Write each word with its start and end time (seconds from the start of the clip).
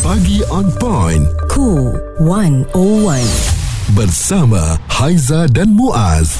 Pagi 0.00 0.40
on 0.48 0.64
point. 0.80 1.28
Cool 1.52 1.92
101. 2.24 2.72
Bersama 3.92 4.80
Haiza 4.88 5.44
dan 5.52 5.76
Muaz. 5.76 6.32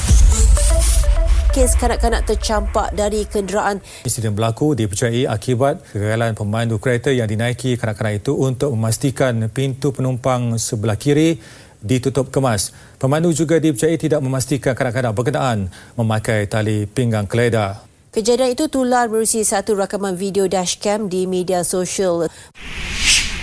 kes 1.53 1.77
kanak-kanak 1.77 2.25
tercampak 2.25 2.89
dari 2.97 3.29
kenderaan. 3.29 3.85
Insiden 4.09 4.33
berlaku 4.33 4.73
dipercayai 4.73 5.29
akibat 5.29 5.85
kegagalan 5.93 6.33
pemandu 6.33 6.81
kereta 6.81 7.13
yang 7.13 7.29
dinaiki 7.29 7.77
kanak-kanak 7.77 8.25
itu 8.25 8.33
untuk 8.33 8.73
memastikan 8.73 9.37
pintu 9.53 9.93
penumpang 9.93 10.57
sebelah 10.57 10.97
kiri 10.97 11.37
ditutup 11.85 12.33
kemas. 12.33 12.73
Pemandu 12.97 13.29
juga 13.37 13.61
dipercayai 13.61 14.01
tidak 14.01 14.25
memastikan 14.25 14.73
kanak-kanak 14.73 15.13
berkenaan 15.13 15.69
memakai 16.01 16.49
tali 16.49 16.89
pinggang 16.89 17.29
keledar. 17.29 17.85
Kejadian 18.09 18.57
itu 18.57 18.73
tular 18.73 19.05
berusi 19.13 19.45
satu 19.45 19.77
rakaman 19.77 20.17
video 20.17 20.49
dashcam 20.49 21.13
di 21.13 21.29
media 21.29 21.61
sosial. 21.61 22.25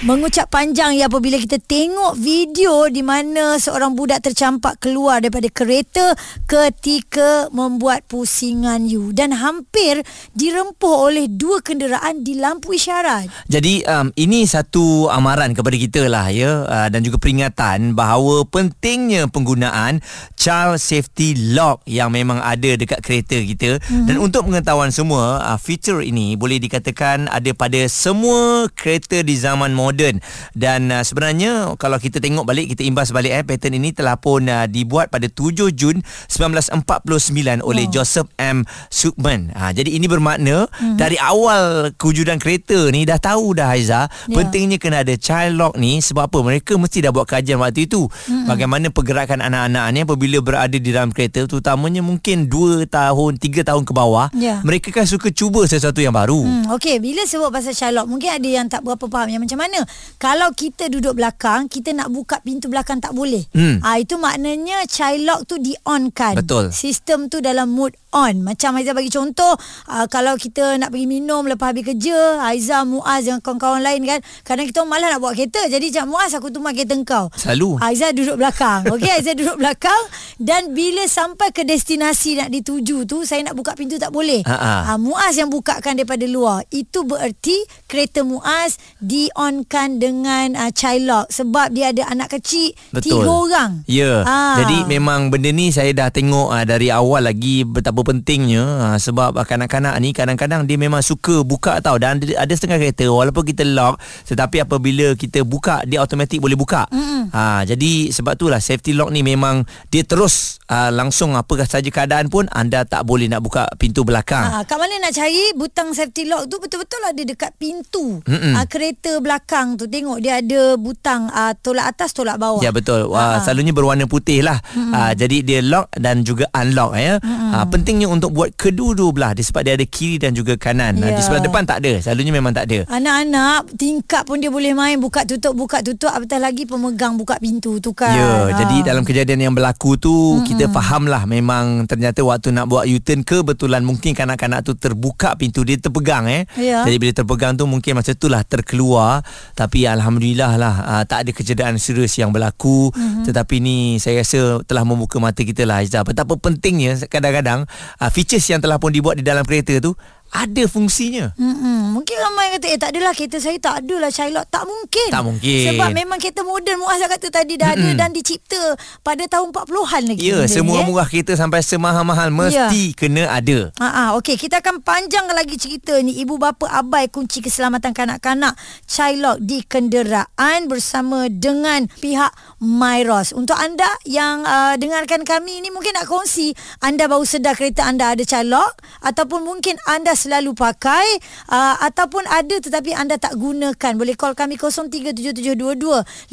Mengucap 0.05 0.53
panjang 0.53 0.93
ya 0.93 1.09
apabila 1.09 1.41
kita 1.41 1.57
tengok 1.57 2.21
video 2.21 2.85
di 2.85 3.01
mana 3.01 3.57
seorang 3.57 3.97
budak 3.97 4.21
tercampak 4.21 4.77
keluar 4.77 5.25
daripada 5.25 5.49
kereta 5.49 6.13
ketika 6.45 7.49
membuat 7.49 8.05
pusingan 8.05 8.85
you 8.85 9.09
dan 9.09 9.33
hampir 9.33 10.05
dirempuh 10.37 11.09
oleh 11.09 11.25
dua 11.25 11.65
kenderaan 11.65 12.21
di 12.21 12.37
lampu 12.37 12.77
isyarat. 12.77 13.25
Jadi 13.49 13.81
um, 13.89 14.13
ini 14.13 14.45
satu 14.45 15.09
amaran 15.09 15.57
kepada 15.57 15.73
kita 15.73 16.05
lah 16.05 16.29
ya 16.29 16.61
uh, 16.69 16.87
dan 16.93 17.01
juga 17.01 17.17
peringatan 17.17 17.97
bahawa 17.97 18.45
pentingnya 18.45 19.25
penggunaan 19.33 19.97
child 20.37 20.77
safety 20.77 21.57
lock 21.57 21.81
yang 21.89 22.13
memang 22.13 22.37
ada 22.37 22.77
dekat 22.77 23.01
kereta 23.01 23.41
kita 23.41 23.81
mm-hmm. 23.81 24.05
dan 24.05 24.21
untuk 24.21 24.45
pengetahuan 24.45 24.93
semua 24.93 25.41
uh, 25.41 25.57
feature 25.57 26.05
ini 26.05 26.37
boleh 26.37 26.61
dikatakan 26.61 27.25
ada 27.33 27.49
pada 27.57 27.81
semua 27.89 28.69
kereta 28.77 29.25
di 29.25 29.33
zaman 29.33 29.73
moden 29.73 29.86
moden 29.87 30.19
dan 30.51 30.91
uh, 30.91 31.03
sebenarnya 31.03 31.79
kalau 31.79 31.95
kita 31.97 32.19
tengok 32.19 32.43
balik 32.43 32.75
kita 32.75 32.83
imbas 32.83 33.15
balik 33.15 33.31
eh 33.31 33.43
pattern 33.47 33.79
ini 33.79 33.95
telah 33.95 34.19
pun 34.19 34.43
uh, 34.51 34.67
dibuat 34.67 35.07
pada 35.07 35.31
7 35.31 35.71
Jun 35.71 36.03
1949 36.03 37.63
oleh 37.63 37.85
oh. 37.87 37.91
Joseph 37.91 38.27
M 38.35 38.67
Sukman. 38.91 39.55
Ha 39.55 39.71
jadi 39.71 39.95
ini 39.95 40.11
bermakna 40.11 40.67
mm-hmm. 40.67 40.99
dari 40.99 41.15
awal 41.17 41.95
kewujudan 41.95 42.37
kereta 42.37 42.91
ni 42.91 43.07
dah 43.07 43.17
tahu 43.17 43.55
dah 43.55 43.71
Haiza 43.71 44.07
yeah. 44.07 44.35
pentingnya 44.35 44.77
kena 44.77 45.07
ada 45.07 45.15
child 45.15 45.55
lock 45.55 45.73
ni 45.79 46.03
sebab 46.03 46.27
apa 46.27 46.39
mereka 46.43 46.75
mesti 46.75 47.01
dah 47.03 47.11
buat 47.15 47.25
kajian 47.27 47.63
waktu 47.63 47.87
itu 47.87 48.05
mm-hmm. 48.07 48.45
bagaimana 48.45 48.91
pergerakan 48.91 49.39
anak-anak 49.39 49.85
ni 49.95 49.99
apabila 50.03 50.37
berada 50.43 50.75
di 50.75 50.91
dalam 50.91 51.15
kereta 51.15 51.47
terutamanya 51.47 52.03
mungkin 52.03 52.51
2 52.51 52.91
tahun 52.91 53.31
3 53.39 53.63
tahun 53.63 53.83
ke 53.87 53.93
bawah 53.95 54.27
yeah. 54.35 54.59
mereka 54.67 54.91
kan 54.91 55.07
suka 55.07 55.31
cuba 55.31 55.63
sesuatu 55.63 56.03
yang 56.03 56.13
baru. 56.13 56.43
Hmm 56.43 56.67
okey 56.77 56.99
bila 56.99 57.23
sebut 57.23 57.49
pasal 57.53 57.73
child 57.73 57.95
lock 57.95 58.07
mungkin 58.09 58.29
ada 58.33 58.47
yang 58.47 58.67
tak 58.67 58.83
berapa 58.83 59.05
faham 59.07 59.29
yang 59.31 59.41
macam 59.43 59.59
mana 59.59 59.76
mana? 59.77 59.89
Kalau 60.17 60.49
kita 60.57 60.89
duduk 60.89 61.13
belakang 61.13 61.69
kita 61.69 61.93
nak 61.93 62.09
buka 62.09 62.41
pintu 62.41 62.73
belakang 62.73 62.97
tak 62.97 63.13
boleh. 63.13 63.45
Hmm. 63.53 63.77
ha, 63.85 64.01
itu 64.01 64.17
maknanya 64.17 64.81
child 64.89 65.21
lock 65.29 65.41
tu 65.45 65.61
di 65.61 65.77
on 65.85 66.09
kan 66.09 66.33
betul. 66.33 66.73
Sistem 66.73 67.29
tu 67.29 67.37
dalam 67.37 67.69
mood 67.69 67.93
on. 68.09 68.41
Macam 68.41 68.73
Aiza 68.81 68.97
bagi 68.97 69.13
contoh 69.13 69.53
uh, 69.93 70.05
kalau 70.09 70.33
kita 70.39 70.79
nak 70.81 70.89
pergi 70.89 71.05
minum 71.05 71.45
lepas 71.45 71.69
habis 71.69 71.85
kerja 71.85 72.41
Aiza 72.41 72.81
Muaz 72.87 73.29
dengan 73.29 73.43
kawan-kawan 73.43 73.81
lain 73.83 74.01
kan 74.07 74.19
kadang 74.41 74.65
kita 74.65 74.81
malas 74.89 75.13
nak 75.13 75.21
bawa 75.21 75.37
kereta. 75.37 75.61
Jadi 75.69 75.93
macam 75.93 76.05
Muaz 76.17 76.31
aku 76.33 76.49
tumpang 76.49 76.73
kereta 76.73 76.97
engkau. 76.97 77.29
Selalu. 77.37 77.77
Aiza 77.77 78.09
duduk 78.15 78.41
belakang. 78.41 78.89
Okey 78.89 79.11
Aiza 79.21 79.37
duduk 79.37 79.61
belakang. 79.61 80.01
Dan 80.41 80.73
bila 80.73 81.05
sampai 81.05 81.53
ke 81.53 81.61
destinasi 81.61 82.41
nak 82.41 82.49
dituju 82.49 83.05
tu 83.05 83.21
saya 83.21 83.45
nak 83.45 83.53
buka 83.53 83.77
pintu 83.77 84.01
tak 84.01 84.09
boleh. 84.09 84.41
Ha, 84.47 84.97
Muaz 84.97 85.37
yang 85.37 85.53
bukakan 85.53 85.99
daripada 85.99 86.25
luar. 86.25 86.65
Itu 86.73 87.05
bererti 87.05 87.57
kereta 87.85 88.25
Muaz 88.25 88.79
di 88.97 89.27
on 89.35 89.66
kan 89.67 89.99
dengan 89.99 90.55
uh, 90.55 90.71
child 90.71 91.03
lock 91.03 91.25
sebab 91.27 91.75
dia 91.75 91.91
ada 91.91 92.07
anak 92.07 92.39
kecil 92.39 92.71
Betul. 92.95 93.21
tiga 93.21 93.31
orang. 93.31 93.71
Ya. 93.85 94.23
Ha. 94.23 94.63
Jadi 94.63 94.87
memang 94.87 95.27
benda 95.27 95.51
ni 95.51 95.69
saya 95.75 95.91
dah 95.91 96.07
tengok 96.07 96.55
uh, 96.55 96.63
dari 96.63 96.87
awal 96.87 97.27
lagi 97.27 97.67
betapa 97.67 97.99
pentingnya 98.01 98.63
uh, 98.63 98.97
sebab 98.97 99.35
uh, 99.35 99.45
kanak-kanak 99.45 99.93
ni 99.99 100.15
kadang-kadang 100.15 100.63
dia 100.63 100.79
memang 100.79 101.03
suka 101.03 101.43
buka 101.43 101.83
tau 101.83 101.99
dan 101.99 102.23
ada 102.23 102.53
setengah 102.53 102.79
kereta 102.79 103.11
walaupun 103.11 103.43
kita 103.43 103.67
lock 103.67 103.99
tetapi 104.25 104.63
apabila 104.63 105.13
kita 105.19 105.43
buka 105.43 105.83
dia 105.83 105.99
automatik 105.99 106.39
boleh 106.39 106.55
buka. 106.55 106.87
Mm-hmm. 106.87 107.21
Ha 107.35 107.67
jadi 107.67 108.15
sebab 108.15 108.39
itulah 108.39 108.63
safety 108.63 108.95
lock 108.95 109.11
ni 109.11 109.21
memang 109.21 109.67
dia 109.91 110.07
terus 110.07 110.63
uh, 110.71 110.89
langsung 110.95 111.35
apakah 111.35 111.67
saja 111.67 111.91
keadaan 111.91 112.31
pun 112.31 112.47
anda 112.55 112.87
tak 112.87 113.03
boleh 113.03 113.27
nak 113.27 113.43
buka 113.43 113.67
pintu 113.75 114.07
belakang. 114.07 114.47
Ha 114.47 114.63
kat 114.63 114.79
mana 114.79 115.03
nak 115.03 115.11
cari 115.11 115.51
butang 115.59 115.91
safety 115.91 116.29
lock 116.29 116.47
tu 116.47 116.61
betul-betul 116.61 117.01
ada 117.03 117.21
dekat 117.21 117.51
pintu 117.59 118.23
uh, 118.23 118.65
kereta 118.69 119.17
belakang 119.19 119.56
belakang 119.57 119.73
tu 119.73 119.89
tengok 119.89 120.21
dia 120.21 120.37
ada 120.37 120.77
butang 120.77 121.33
uh, 121.33 121.49
tolak 121.57 121.89
atas 121.89 122.13
tolak 122.13 122.37
bawah. 122.37 122.61
Ya 122.61 122.69
betul. 122.69 123.09
Uh-huh. 123.09 123.41
selalunya 123.41 123.73
berwarna 123.73 124.05
putih 124.05 124.45
lah. 124.45 124.61
Uh-huh. 124.77 124.93
Uh, 124.93 125.11
jadi 125.17 125.37
dia 125.41 125.59
lock 125.65 125.89
dan 125.97 126.21
juga 126.21 126.45
unlock 126.53 126.93
ya. 126.93 127.17
Uh-huh. 127.17 127.57
Uh, 127.57 127.65
pentingnya 127.65 128.05
untuk 128.05 128.37
buat 128.37 128.53
kedua-dua 128.53 129.09
belah 129.09 129.31
sebab 129.33 129.65
dia 129.65 129.73
ada 129.73 129.85
kiri 129.89 130.21
dan 130.21 130.37
juga 130.37 130.53
kanan. 130.61 131.01
Yeah. 131.01 131.09
Uh, 131.09 131.11
di 131.17 131.21
sebelah 131.25 131.43
depan 131.49 131.65
tak 131.65 131.81
ada. 131.81 131.97
Selalunya 132.05 132.33
memang 132.37 132.53
tak 132.53 132.69
ada. 132.69 132.85
Anak-anak 132.85 133.73
tingkap 133.73 134.29
pun 134.29 134.37
dia 134.37 134.53
boleh 134.53 134.77
main 134.77 135.01
buka 135.01 135.25
tutup 135.25 135.57
buka 135.57 135.81
tutup 135.81 136.13
apatah 136.13 136.37
lagi 136.37 136.69
pemegang 136.69 137.17
buka 137.17 137.41
pintu 137.41 137.81
tu 137.81 137.97
kan. 137.97 138.13
Ya, 138.13 138.29
uh. 138.29 138.45
jadi 138.53 138.93
dalam 138.93 139.01
kejadian 139.01 139.49
yang 139.49 139.53
berlaku 139.57 139.97
tu 139.97 140.13
uh-huh. 140.13 140.45
kita 140.45 140.69
fahamlah 140.69 141.25
memang 141.25 141.89
ternyata 141.89 142.21
waktu 142.21 142.53
nak 142.53 142.69
buat 142.69 142.85
U-turn 142.85 143.25
kebetulan 143.25 143.81
mungkin 143.81 144.13
kanak-kanak 144.13 144.61
tu 144.61 144.77
terbuka 144.77 145.33
pintu 145.33 145.65
dia 145.65 145.81
terpegang 145.81 146.29
eh. 146.29 146.45
Yeah. 146.53 146.85
Jadi 146.85 146.97
bila 147.01 147.11
terpegang 147.17 147.57
tu 147.57 147.65
mungkin 147.65 147.97
masa 147.97 148.13
itulah 148.13 148.45
terkeluar 148.45 149.25
tapi 149.53 149.85
alhamdulillah 149.85 150.57
lah 150.59 150.75
uh, 150.83 151.03
tak 151.07 151.27
ada 151.27 151.31
kecederaan 151.31 151.77
serius 151.77 152.17
yang 152.19 152.33
berlaku 152.33 152.89
mm-hmm. 152.91 153.23
tetapi 153.29 153.55
ni 153.61 153.77
saya 154.01 154.25
rasa 154.25 154.59
telah 154.65 154.83
membuka 154.83 155.21
mata 155.21 155.45
kita 155.45 155.63
lah 155.63 155.85
Aizah 155.85 156.03
betapa 156.03 156.35
pentingnya 156.35 157.07
kadang-kadang 157.07 157.69
uh, 158.01 158.09
features 158.11 158.43
yang 158.49 158.59
telah 158.59 158.81
pun 158.81 158.91
dibuat 158.91 159.19
di 159.19 159.23
dalam 159.23 159.45
kereta 159.47 159.79
tu 159.79 159.93
ada 160.31 160.63
fungsinya. 160.67 161.31
Hmm, 161.39 161.95
mungkin 161.95 162.15
ramai 162.19 162.59
kata 162.59 162.65
eh 162.67 162.79
tak 162.79 162.89
adalah 162.91 163.15
kereta 163.15 163.39
saya 163.39 163.57
tak 163.57 163.85
adalah 163.85 164.11
Shylock. 164.11 164.45
Tak 164.51 164.63
mungkin. 164.67 165.09
Tak 165.09 165.23
mungkin. 165.23 165.65
Sebab 165.71 165.89
memang 165.95 166.19
kereta 166.19 166.43
moden 166.43 166.77
Muaz 166.77 166.99
kata 166.99 167.27
tadi 167.31 167.55
dah 167.55 167.71
Mm-mm. 167.73 167.95
ada 167.95 168.05
dan 168.05 168.09
dicipta 168.11 168.75
pada 169.01 169.23
tahun 169.25 169.55
40-an 169.55 170.03
lagi. 170.11 170.21
Ya, 170.21 170.43
semua 170.51 170.83
ni, 170.83 170.91
murah 170.91 171.07
kereta 171.07 171.33
sampai 171.39 171.63
semahal-mahal 171.63 172.27
mesti 172.33 172.91
ya. 172.91 172.97
kena 172.97 173.23
ada. 173.31 173.71
Ha 173.79 173.87
ah, 173.87 174.09
okey, 174.19 174.35
kita 174.35 174.59
akan 174.59 174.83
panjang 174.83 175.29
lagi 175.31 175.55
cerita 175.55 175.95
ni 176.03 176.19
ibu 176.19 176.35
bapa 176.35 176.67
abai 176.67 177.07
kunci 177.07 177.39
keselamatan 177.39 177.95
kanak-kanak 177.95 178.59
Shylock 178.83 179.39
di 179.39 179.63
kenderaan 179.63 180.67
bersama 180.67 181.31
dengan 181.31 181.87
pihak 182.03 182.35
Myros. 182.59 183.31
Untuk 183.31 183.55
anda 183.55 183.87
yang 184.03 184.43
uh, 184.43 184.75
dengarkan 184.75 185.23
kami 185.23 185.63
ini 185.63 185.69
mungkin 185.71 185.95
nak 185.95 186.09
kongsi 186.09 186.51
anda 186.83 187.07
baru 187.07 187.23
sedar 187.23 187.55
kereta 187.55 187.87
anda 187.87 188.11
ada 188.11 188.25
Shylock 188.25 188.81
ataupun 189.05 189.45
mungkin 189.45 189.79
anda 189.87 190.16
selalu 190.17 190.57
pakai 190.57 191.05
uh, 191.53 191.77
ataupun 191.85 192.25
ada 192.25 192.57
tetapi 192.57 192.97
anda 192.97 193.21
tak 193.21 193.37
gunakan 193.37 193.93
boleh 193.93 194.17
call 194.17 194.33
kami 194.33 194.57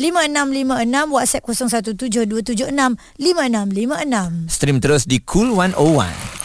0377225656 0.01 1.13
WhatsApp 1.13 1.45
0172765656 3.21 4.49
stream 4.49 4.81
terus 4.81 5.05
di 5.05 5.21
Cool 5.21 5.53
101 5.53 6.45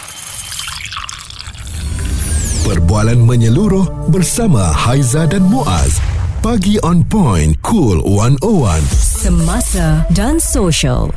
Perbualan 2.69 3.25
menyeluruh 3.25 4.13
bersama 4.13 4.69
Haiza 4.69 5.25
dan 5.25 5.41
Muaz. 5.41 5.97
Pagi 6.45 6.77
on 6.85 7.01
point, 7.01 7.57
cool 7.65 7.97
101. 8.05 8.85
Semasa 8.93 10.05
dan 10.13 10.37
social. 10.37 11.09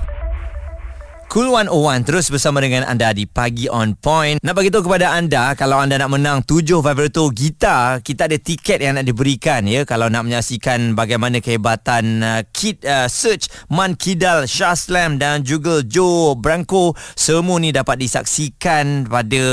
Cool 1.32 1.48
101 1.48 2.04
terus 2.04 2.28
bersama 2.28 2.60
dengan 2.60 2.84
anda 2.84 3.08
di 3.08 3.24
Pagi 3.24 3.64
On 3.64 3.96
Point. 3.96 4.36
Nak 4.44 4.52
bagi 4.52 4.68
tahu 4.68 4.84
kepada 4.84 5.16
anda 5.16 5.56
kalau 5.56 5.80
anda 5.80 5.96
nak 5.96 6.12
menang 6.12 6.44
7 6.44 6.84
vibrato 6.84 7.32
gitar, 7.32 8.04
kita 8.04 8.28
ada 8.28 8.36
tiket 8.36 8.84
yang 8.84 9.00
nak 9.00 9.08
diberikan 9.08 9.64
ya 9.64 9.88
kalau 9.88 10.12
nak 10.12 10.28
menyaksikan 10.28 10.92
bagaimana 10.92 11.40
kehebatan 11.40 12.20
uh, 12.20 12.44
Kid 12.52 12.84
uh, 12.84 13.08
Search 13.08 13.48
Man 13.72 13.96
Kidal 13.96 14.44
Shah 14.44 14.76
Slam 14.76 15.16
dan 15.16 15.40
juga 15.40 15.80
Joe 15.80 16.36
Branco 16.36 16.92
semua 17.16 17.56
ni 17.56 17.72
dapat 17.72 17.96
disaksikan 18.04 19.08
pada 19.08 19.44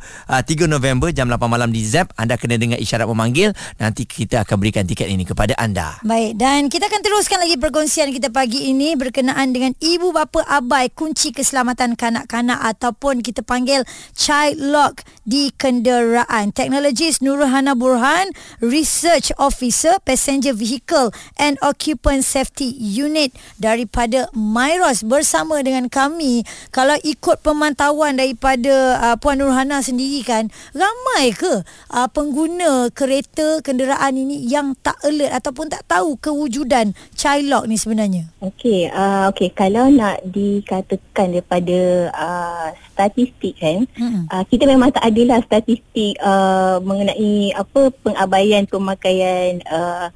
uh, 0.00 0.40
3 0.40 0.64
November 0.64 1.12
jam 1.12 1.28
8 1.28 1.36
malam 1.44 1.68
di 1.76 1.84
ZEP. 1.84 2.08
Anda 2.16 2.40
kena 2.40 2.56
dengar 2.56 2.80
isyarat 2.80 3.04
memanggil 3.04 3.52
nanti 3.76 4.08
kita 4.08 4.48
akan 4.48 4.56
berikan 4.56 4.88
tiket 4.88 5.12
ini 5.12 5.28
kepada 5.28 5.52
anda. 5.60 6.00
Baik 6.08 6.40
dan 6.40 6.72
kita 6.72 6.88
akan 6.88 7.04
teruskan 7.04 7.36
lagi 7.36 7.60
perkongsian 7.60 8.16
kita 8.16 8.32
pagi 8.32 8.72
ini 8.72 8.96
berkenaan 8.96 9.52
dengan 9.52 9.76
ibu 9.76 10.08
bapa 10.16 10.40
abai 10.48 10.88
kunci 11.02 11.34
keselamatan 11.34 11.98
kanak-kanak 11.98 12.62
ataupun 12.62 13.26
kita 13.26 13.42
panggil 13.42 13.82
child 14.14 14.54
lock 14.62 15.02
di 15.26 15.50
kenderaan. 15.50 16.54
Teknologis 16.54 17.18
Nurhana 17.18 17.74
Burhan, 17.74 18.30
Research 18.62 19.34
Officer 19.34 19.98
Passenger 20.06 20.54
Vehicle 20.54 21.10
and 21.42 21.58
Occupant 21.58 22.22
Safety 22.22 22.70
Unit 22.78 23.34
daripada 23.58 24.30
Myros 24.30 25.02
bersama 25.02 25.58
dengan 25.66 25.90
kami. 25.90 26.46
Kalau 26.70 26.94
ikut 27.02 27.42
pemantauan 27.42 28.14
daripada 28.14 29.02
uh, 29.02 29.16
Puan 29.18 29.42
Nurhana 29.42 29.82
sendiri 29.82 30.22
kan, 30.22 30.54
ramai 30.70 31.34
ke 31.34 31.66
uh, 31.90 32.08
pengguna 32.14 32.94
kereta 32.94 33.58
kenderaan 33.58 34.14
ini 34.14 34.46
yang 34.46 34.78
tak 34.86 35.02
alert 35.02 35.34
ataupun 35.34 35.66
tak 35.66 35.82
tahu 35.90 36.14
kewujudan 36.22 36.94
child 37.18 37.50
lock 37.50 37.66
ni 37.66 37.74
sebenarnya? 37.74 38.30
Okey, 38.38 38.86
uh, 38.86 39.26
okey 39.34 39.50
kalau 39.50 39.90
nak 39.90 40.22
dikatakan 40.22 40.91
daripada 41.14 41.78
uh, 42.12 42.68
statistik 42.92 43.54
kan, 43.60 43.84
hmm. 43.96 44.26
uh, 44.28 44.44
kita 44.48 44.64
memang 44.66 44.90
tak 44.90 45.06
adalah 45.06 45.38
statistik 45.44 46.16
uh, 46.20 46.80
mengenai 46.82 47.54
apa 47.54 47.92
pengabaian 48.02 48.64
pemakaian 48.66 49.60
uh, 49.68 50.08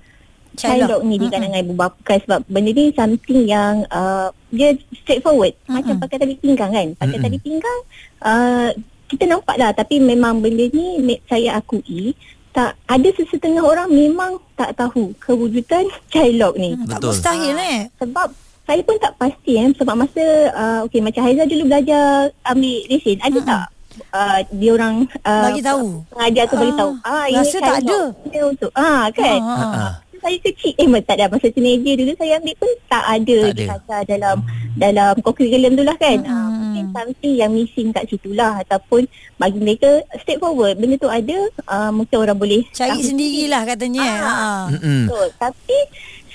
child 0.56 0.88
lock 0.88 1.02
ni 1.04 1.20
di 1.20 1.28
kalangan 1.28 1.62
ibu 1.62 1.76
bapa 1.76 2.00
kan 2.00 2.18
sebab 2.24 2.40
benda 2.48 2.72
ni 2.72 2.88
something 2.96 3.44
yang 3.44 3.84
uh, 3.92 4.32
dia 4.48 4.72
straightforward 5.04 5.52
mm-hmm. 5.52 5.76
macam 5.76 5.94
pakai 6.00 6.16
tali 6.16 6.34
pinggang 6.40 6.72
kan 6.72 6.88
pakai 6.96 7.06
mm-hmm. 7.20 7.24
tali 7.28 7.38
pinggang 7.44 7.80
uh, 8.24 8.68
kita 9.06 9.24
nampak 9.28 9.56
lah 9.60 9.70
tapi 9.76 10.00
memang 10.00 10.40
benda 10.40 10.66
ni 10.72 11.20
saya 11.28 11.60
akui 11.60 12.16
tak 12.56 12.72
ada 12.88 13.08
sesetengah 13.12 13.60
orang 13.60 13.92
memang 13.92 14.40
tak 14.56 14.72
tahu 14.80 15.12
kewujudan 15.20 15.84
child 16.08 16.40
lock 16.40 16.54
ni. 16.56 16.72
Hmm, 16.72 16.88
tak 16.88 17.04
mustahil 17.04 17.52
eh. 17.52 17.92
Sebab 18.00 18.32
saya 18.66 18.80
pun 18.82 18.96
tak 18.98 19.14
pasti 19.14 19.52
eh 19.62 19.70
sebab 19.78 19.94
masa 19.94 20.24
uh, 20.52 20.78
okey 20.90 20.98
macam 20.98 21.22
Haiza 21.22 21.46
dulu 21.46 21.70
belajar 21.70 22.34
ambil 22.42 22.78
lesen 22.90 23.18
ada 23.22 23.38
hmm. 23.38 23.46
tak 23.46 23.66
uh, 24.10 24.38
dia 24.50 24.70
orang 24.74 25.06
uh, 25.22 25.44
bagi 25.46 25.62
tahu? 25.62 25.86
pengajar 26.10 26.44
tu 26.50 26.56
uh, 26.56 26.60
bagi 26.60 26.74
tahu. 26.74 26.92
Ah 27.06 27.24
ini 27.30 27.38
rasa 27.38 27.58
tak 27.62 27.76
ada. 27.86 28.00
dia 28.26 28.42
untuk 28.42 28.70
ah 28.74 29.06
kan? 29.14 29.40
Uh, 29.40 29.54
uh. 29.54 29.74
Uh 29.78 29.92
saya 30.26 30.42
kecil 30.42 30.74
eh 30.74 30.88
tak 31.06 31.22
ada 31.22 31.30
masa 31.30 31.46
teenager 31.54 31.94
dulu 32.02 32.12
saya 32.18 32.42
ambil 32.42 32.54
pun 32.58 32.70
tak 32.90 33.04
ada 33.06 33.38
tak 33.54 33.78
ada. 33.78 33.98
dalam 34.10 34.36
dalam 34.74 35.12
curriculum 35.22 35.78
tu 35.78 35.84
lah 35.86 35.94
kan? 36.02 36.18
Hmm. 36.26 36.34
uh, 36.34 36.48
mungkin 36.50 36.84
something 36.90 37.34
yang 37.38 37.50
missing 37.54 37.88
kat 37.94 38.04
situ 38.10 38.34
lah 38.34 38.58
ataupun 38.66 39.06
bagi 39.38 39.58
mereka 39.62 40.02
straightforward 40.18 40.74
benda 40.82 40.98
tu 40.98 41.06
ada 41.06 41.38
uh, 41.70 41.90
mungkin 41.94 42.16
orang 42.18 42.34
boleh 42.34 42.66
cari 42.74 42.98
sendirilah 43.06 43.62
katanya. 43.70 44.02
Ah, 44.02 44.66
uh, 44.66 45.06
so, 45.06 45.16
tapi 45.38 45.78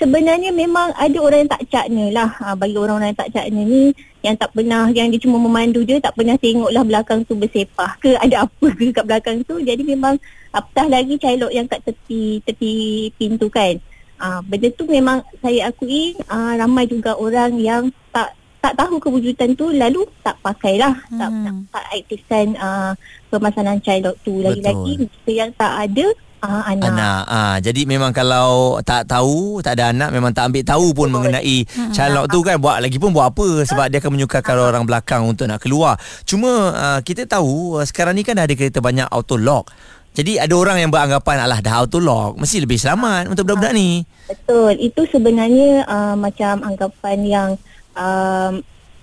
sebenarnya 0.02 0.50
memang 0.50 0.90
ada 0.98 1.18
orang 1.22 1.46
yang 1.46 1.52
tak 1.54 1.62
cakna 1.70 2.04
lah. 2.10 2.30
Ha, 2.42 2.58
bagi 2.58 2.74
orang-orang 2.74 3.14
yang 3.14 3.20
tak 3.22 3.30
cakna 3.30 3.60
ni 3.62 3.94
yang 4.26 4.34
tak 4.34 4.50
pernah 4.50 4.90
yang 4.90 5.06
dia 5.14 5.22
cuma 5.22 5.38
memandu 5.38 5.86
je 5.86 5.98
tak 6.02 6.14
pernah 6.18 6.34
tengoklah 6.34 6.82
belakang 6.82 7.22
tu 7.22 7.38
bersepah 7.38 7.94
ke 8.02 8.18
ada 8.24 8.50
apa 8.50 8.66
ke 8.74 8.90
kat 8.90 9.04
belakang 9.06 9.38
tu. 9.46 9.62
Jadi 9.62 9.86
memang 9.86 10.18
apatah 10.50 10.90
lagi 10.90 11.14
cailok 11.22 11.54
yang 11.54 11.70
kat 11.70 11.86
tepi 11.86 12.42
tepi 12.42 12.72
pintu 13.14 13.46
kan. 13.46 13.78
Ha, 14.18 14.42
benda 14.42 14.70
tu 14.74 14.90
memang 14.90 15.22
saya 15.38 15.70
akui 15.70 16.18
ha, 16.26 16.58
ramai 16.58 16.90
juga 16.90 17.14
orang 17.14 17.54
yang 17.62 17.86
tak 18.10 18.34
tak 18.62 18.78
tahu 18.78 19.02
kewujudan 19.02 19.54
tu 19.54 19.70
lalu 19.70 20.06
tak 20.26 20.34
pakailah. 20.42 20.94
Hmm. 21.10 21.18
tak 21.18 21.30
tak 21.70 21.84
aktifkan 21.94 22.46
uh, 22.58 22.92
permasalahan 23.30 23.78
child 23.82 24.14
tu. 24.22 24.42
Lagi-lagi 24.42 25.06
yang 25.30 25.50
tak 25.54 25.90
ada 25.90 26.06
Ah, 26.42 26.74
anak. 26.74 26.90
anak. 26.90 27.22
Ah, 27.30 27.56
jadi 27.62 27.86
memang 27.86 28.10
kalau 28.10 28.82
tak 28.82 29.06
tahu, 29.06 29.62
tak 29.62 29.78
ada 29.78 29.94
anak 29.94 30.10
memang 30.10 30.34
tak 30.34 30.50
ambil 30.50 30.66
tahu 30.66 30.90
pun 30.90 31.06
oh. 31.06 31.12
mengenai 31.14 31.62
hmm. 31.62 31.94
calok 31.94 32.26
tu 32.26 32.42
kan 32.42 32.58
buat 32.58 32.82
lagi 32.82 32.98
pun 32.98 33.14
buat 33.14 33.30
apa 33.30 33.62
sebab 33.62 33.86
dia 33.86 34.02
akan 34.02 34.10
menyukakan 34.18 34.54
uh. 34.58 34.66
orang 34.74 34.82
belakang 34.82 35.22
untuk 35.22 35.46
nak 35.46 35.62
keluar. 35.62 35.94
Cuma 36.26 36.74
uh, 36.74 36.98
kita 37.06 37.30
tahu 37.30 37.78
uh, 37.78 37.86
sekarang 37.86 38.18
ni 38.18 38.26
kan 38.26 38.34
ada 38.42 38.50
kereta 38.58 38.82
banyak 38.82 39.06
auto 39.06 39.38
lock. 39.38 39.70
Jadi 40.18 40.36
ada 40.36 40.50
orang 40.58 40.82
yang 40.82 40.90
beranggapan 40.90 41.46
alah 41.46 41.62
dah 41.62 41.78
auto 41.78 42.02
lock 42.02 42.34
mesti 42.36 42.58
lebih 42.58 42.76
selamat 42.76 43.30
untuk 43.30 43.46
budak-budak 43.46 43.72
ni. 43.78 44.02
Betul. 44.26 44.82
Itu 44.82 45.06
sebenarnya 45.06 45.86
uh, 45.86 46.18
macam 46.18 46.66
anggapan 46.66 47.18
yang 47.22 47.48
uh, 47.94 48.50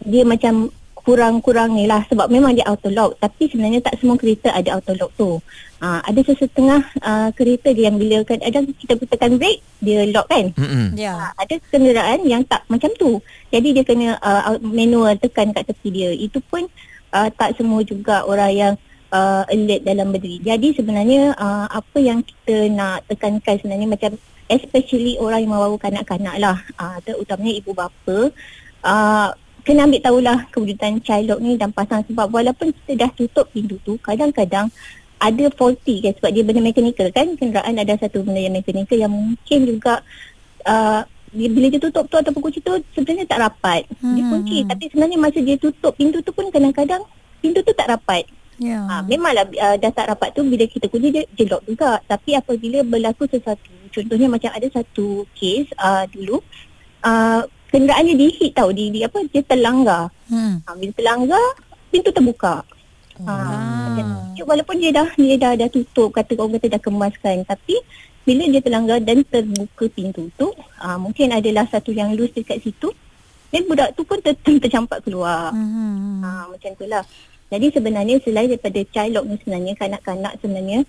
dia 0.04 0.28
macam 0.28 0.76
kurang-kurang 1.04 1.76
ni 1.76 1.86
lah 1.88 2.04
sebab 2.08 2.28
memang 2.28 2.56
dia 2.56 2.68
auto 2.68 2.92
lock 2.92 3.18
tapi 3.18 3.48
sebenarnya 3.48 3.84
tak 3.84 4.00
semua 4.00 4.20
kereta 4.20 4.52
ada 4.52 4.78
auto 4.78 4.94
lock 4.96 5.12
tu. 5.16 5.32
Uh, 5.80 6.04
ada 6.04 6.20
sesetengah 6.28 6.84
uh, 7.00 7.32
kereta 7.32 7.72
dia 7.72 7.88
yang 7.88 7.96
bila 7.96 8.20
kan 8.28 8.36
ada 8.44 8.60
kita 8.68 9.00
tekan 9.00 9.40
brake 9.40 9.64
dia 9.80 10.04
lock 10.12 10.28
kan. 10.28 10.52
Mm-hmm. 10.54 11.00
Yeah. 11.00 11.16
Uh, 11.16 11.32
ada 11.40 11.56
kenderaan 11.72 12.20
yang 12.28 12.44
tak 12.44 12.68
macam 12.68 12.92
tu. 13.00 13.24
Jadi 13.50 13.80
dia 13.80 13.84
kena 13.88 14.20
uh, 14.20 14.60
manual 14.60 15.16
tekan 15.16 15.56
kat 15.56 15.68
tepi 15.72 15.88
dia. 15.90 16.12
Itu 16.12 16.44
pun 16.44 16.68
uh, 17.16 17.30
tak 17.32 17.56
semua 17.56 17.80
juga 17.88 18.28
orang 18.28 18.52
yang 18.52 18.74
uh, 19.14 19.44
alert 19.50 19.82
dalam 19.86 20.12
berdiri. 20.14 20.42
Jadi 20.42 20.76
sebenarnya 20.78 21.34
uh, 21.38 21.68
apa 21.70 21.98
yang 21.98 22.22
kita 22.22 22.70
nak 22.70 23.08
tekankan 23.10 23.58
sebenarnya 23.62 23.88
macam 23.90 24.12
especially 24.50 25.16
orang 25.22 25.46
yang 25.46 25.52
membawa 25.54 25.78
kanak-kanak 25.78 26.36
lah. 26.42 26.58
Uh, 26.76 26.98
terutamanya 27.06 27.54
ibu 27.56 27.72
bapa. 27.72 28.18
Uh, 28.80 29.30
kena 29.64 29.86
ambil 29.88 30.02
tahulah 30.02 30.38
kewujudan 30.52 31.00
child 31.04 31.26
lock 31.30 31.40
ni 31.44 31.56
dan 31.56 31.70
pasang 31.74 32.02
sebab 32.08 32.28
walaupun 32.32 32.72
kita 32.72 33.08
dah 33.08 33.12
tutup 33.16 33.46
pintu 33.52 33.76
tu 33.86 33.96
kadang-kadang 34.02 34.72
ada 35.20 35.46
faulty 35.52 36.00
kan 36.00 36.16
sebab 36.16 36.32
dia 36.32 36.44
benda 36.48 36.64
mekanikal 36.64 37.08
kan 37.12 37.36
kenderaan 37.36 37.76
ada 37.76 37.94
satu 38.00 38.24
benda 38.24 38.40
yang 38.40 38.56
mekanikal 38.56 38.96
yang 38.96 39.12
mungkin 39.12 39.60
juga 39.68 40.00
uh, 40.64 41.04
bila 41.30 41.68
dia 41.70 41.78
tutup 41.78 42.10
tu 42.10 42.18
ataupun 42.18 42.42
kunci 42.42 42.60
tu 42.64 42.74
sebenarnya 42.96 43.26
tak 43.30 43.40
rapat 43.44 43.86
hmm. 44.02 44.16
dia 44.16 44.24
kunci 44.26 44.58
tapi 44.66 44.84
sebenarnya 44.90 45.18
masa 45.20 45.40
dia 45.44 45.58
tutup 45.60 45.94
pintu 45.94 46.24
tu 46.26 46.32
pun 46.34 46.48
kadang-kadang 46.50 47.04
pintu 47.44 47.62
tu 47.62 47.74
tak 47.76 47.92
rapat 47.92 48.26
Ya. 48.60 48.84
Ha, 48.84 49.08
memanglah 49.08 49.48
uh, 49.56 49.80
dah 49.80 49.88
tak 49.88 50.12
rapat 50.12 50.36
tu 50.36 50.44
bila 50.44 50.68
kita 50.68 50.92
kunci 50.92 51.16
dia, 51.16 51.24
lock 51.48 51.64
juga 51.64 51.96
tapi 52.12 52.36
apabila 52.36 52.84
berlaku 52.84 53.24
sesuatu 53.32 53.72
contohnya 53.88 54.28
macam 54.28 54.52
ada 54.52 54.68
satu 54.68 55.24
case 55.32 55.72
uh, 55.80 56.04
dulu 56.12 56.44
uh, 57.08 57.48
kenderaan 57.70 58.06
dia 58.10 58.18
dihit 58.18 58.52
tau 58.54 58.70
di, 58.74 58.90
di 58.90 59.00
apa 59.06 59.22
dia 59.30 59.42
terlanggar. 59.46 60.10
Hmm. 60.30 60.62
Ha, 60.66 60.74
bila 60.78 60.92
terlanggar 60.94 61.46
pintu 61.90 62.10
terbuka. 62.14 62.66
Ha, 63.20 63.34
oh. 64.40 64.48
walaupun 64.48 64.80
dia 64.80 64.96
dah 64.96 65.10
dia 65.20 65.36
dah 65.36 65.54
dah 65.60 65.68
tutup 65.68 66.16
kata 66.16 66.40
orang 66.40 66.56
kata 66.56 66.80
dah 66.80 66.82
kemaskan 66.82 67.44
tapi 67.44 67.76
bila 68.24 68.48
dia 68.48 68.64
terlanggar 68.64 69.04
dan 69.04 69.28
terbuka 69.28 69.92
pintu 69.92 70.32
tu 70.40 70.48
ha, 70.80 70.96
mungkin 70.96 71.36
adalah 71.36 71.68
satu 71.68 71.92
yang 71.92 72.16
loose 72.16 72.32
dekat 72.32 72.64
situ 72.64 72.96
dan 73.50 73.66
budak 73.66 73.98
tu 73.98 74.06
pun 74.06 74.22
ter, 74.22 74.38
tercampak 74.64 75.02
keluar. 75.04 75.52
Hmm. 75.52 76.22
Ha, 76.22 76.30
macam 76.50 76.70
itulah. 76.74 77.04
Jadi 77.50 77.74
sebenarnya 77.74 78.22
selain 78.22 78.46
daripada 78.46 78.80
child 78.94 79.12
lock 79.18 79.26
ni 79.26 79.36
sebenarnya 79.42 79.74
kanak-kanak 79.74 80.34
sebenarnya 80.38 80.80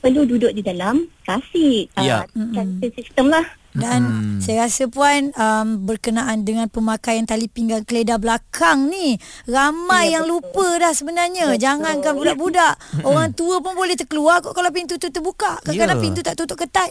perlu 0.00 0.24
duduk 0.24 0.52
di 0.56 0.64
dalam 0.64 1.04
kasih. 1.28 1.92
Ya. 2.00 2.24
Uh, 2.32 2.88
sistem 2.96 3.28
lah. 3.28 3.44
Dan 3.76 4.00
hmm. 4.02 4.38
saya 4.40 4.64
rasa 4.66 4.88
puan 4.88 5.30
um, 5.36 5.84
berkenaan 5.84 6.42
dengan 6.48 6.66
pemakaian 6.72 7.28
tali 7.28 7.46
pinggang 7.46 7.84
keledar 7.84 8.16
belakang 8.16 8.88
ni 8.88 9.20
ramai 9.44 10.10
ya, 10.10 10.20
yang 10.20 10.24
betul. 10.26 10.40
lupa 10.40 10.66
dah 10.80 10.92
sebenarnya. 10.96 11.46
Betul. 11.52 11.62
Jangankan 11.62 12.12
budak-budak, 12.16 12.74
orang 13.04 13.36
tua 13.36 13.60
pun 13.60 13.76
boleh 13.76 13.94
terkeluar 13.94 14.40
kok 14.40 14.56
kalau 14.56 14.72
pintu 14.72 14.96
tu 14.96 15.12
terbuka. 15.12 15.60
Kadang-kadang 15.60 15.98
ya. 16.00 16.04
pintu 16.08 16.20
tak 16.24 16.34
tutup 16.40 16.56
ketat. 16.56 16.88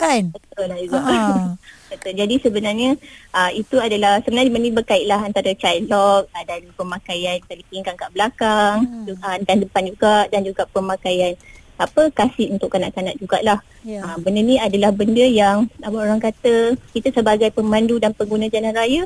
kan? 0.00 0.32
Betul 0.32 0.64
lah 0.72 0.78
Izzah. 0.80 1.04
Betul. 1.92 2.16
Jadi 2.16 2.34
sebenarnya 2.40 2.90
uh, 3.36 3.52
itu 3.52 3.76
adalah 3.76 4.24
sebenarnya 4.24 4.48
ini 4.56 4.72
berkaitlah 4.72 5.20
antara 5.20 5.52
child 5.52 5.92
lock 5.92 6.24
uh, 6.32 6.44
dan 6.48 6.64
pemakaian 6.72 7.36
tali 7.44 7.60
pinggang 7.68 8.00
kat 8.00 8.08
belakang 8.16 8.88
hmm. 8.88 9.20
uh, 9.20 9.36
dan 9.44 9.60
depan 9.60 9.84
juga 9.92 10.24
dan 10.32 10.40
juga 10.40 10.64
pemakaian 10.72 11.36
apa 11.80 12.12
kasih 12.14 12.52
untuk 12.54 12.70
kanak-kanak 12.70 13.16
jugalah. 13.18 13.58
Ya. 13.82 14.04
Ha, 14.04 14.20
benda 14.20 14.40
ni 14.44 14.60
adalah 14.60 14.94
benda 14.94 15.24
yang 15.24 15.66
apa 15.82 15.96
orang 15.96 16.20
kata 16.22 16.78
kita 16.94 17.10
sebagai 17.10 17.50
pemandu 17.50 17.98
dan 17.98 18.14
pengguna 18.14 18.46
jalan 18.46 18.74
raya 18.76 19.02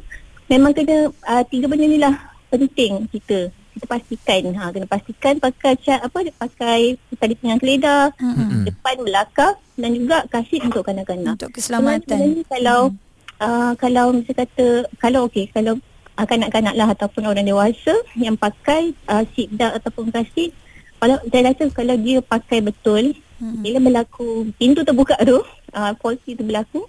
memang 0.46 0.72
kena 0.74 1.10
uh, 1.10 1.42
tiga 1.46 1.66
benda 1.66 1.86
ni 1.86 1.98
lah 1.98 2.14
penting 2.50 3.10
kita 3.10 3.50
kita 3.76 3.84
pastikan 3.84 4.54
ha 4.56 4.70
kena 4.72 4.86
pastikan 4.88 5.36
pakai 5.42 5.74
cat 5.82 6.00
apa 6.00 6.32
pakai 6.38 6.96
tali 7.18 7.34
pinggang 7.36 7.60
keledar 7.60 8.14
mm-hmm. 8.16 8.64
depan 8.64 8.96
belakang 9.02 9.54
dan 9.76 9.90
juga 9.92 10.18
kasih 10.32 10.64
untuk 10.64 10.86
kanak-kanak 10.86 11.36
untuk 11.36 11.52
keselamatan 11.52 12.06
Sebenarnya 12.06 12.44
kalau 12.48 12.80
mm. 12.88 12.96
uh, 13.42 13.72
kalau 13.76 14.06
misalnya 14.14 14.40
kata 14.46 14.66
kalau 14.96 15.20
okey 15.28 15.44
kalau 15.50 15.74
uh, 16.16 16.26
kanak-kanak 16.26 16.74
lah 16.78 16.88
ataupun 16.94 17.28
orang 17.28 17.44
dewasa 17.44 17.94
yang 18.16 18.38
pakai 18.38 18.94
uh, 19.10 19.26
seat 19.34 19.52
belt 19.52 19.76
ataupun 19.76 20.08
kasih 20.14 20.54
kalau 20.96 21.16
saya 21.28 21.42
rasa 21.52 21.64
kalau 21.72 21.94
dia 22.00 22.18
pakai 22.24 22.58
betul 22.64 23.12
hmm. 23.40 23.60
bila 23.62 23.78
berlaku 23.80 24.48
pintu 24.56 24.82
terbuka 24.82 25.16
tu 25.22 25.40
uh, 25.76 25.92
polisi 26.00 26.34
tu 26.34 26.42
berlaku 26.44 26.84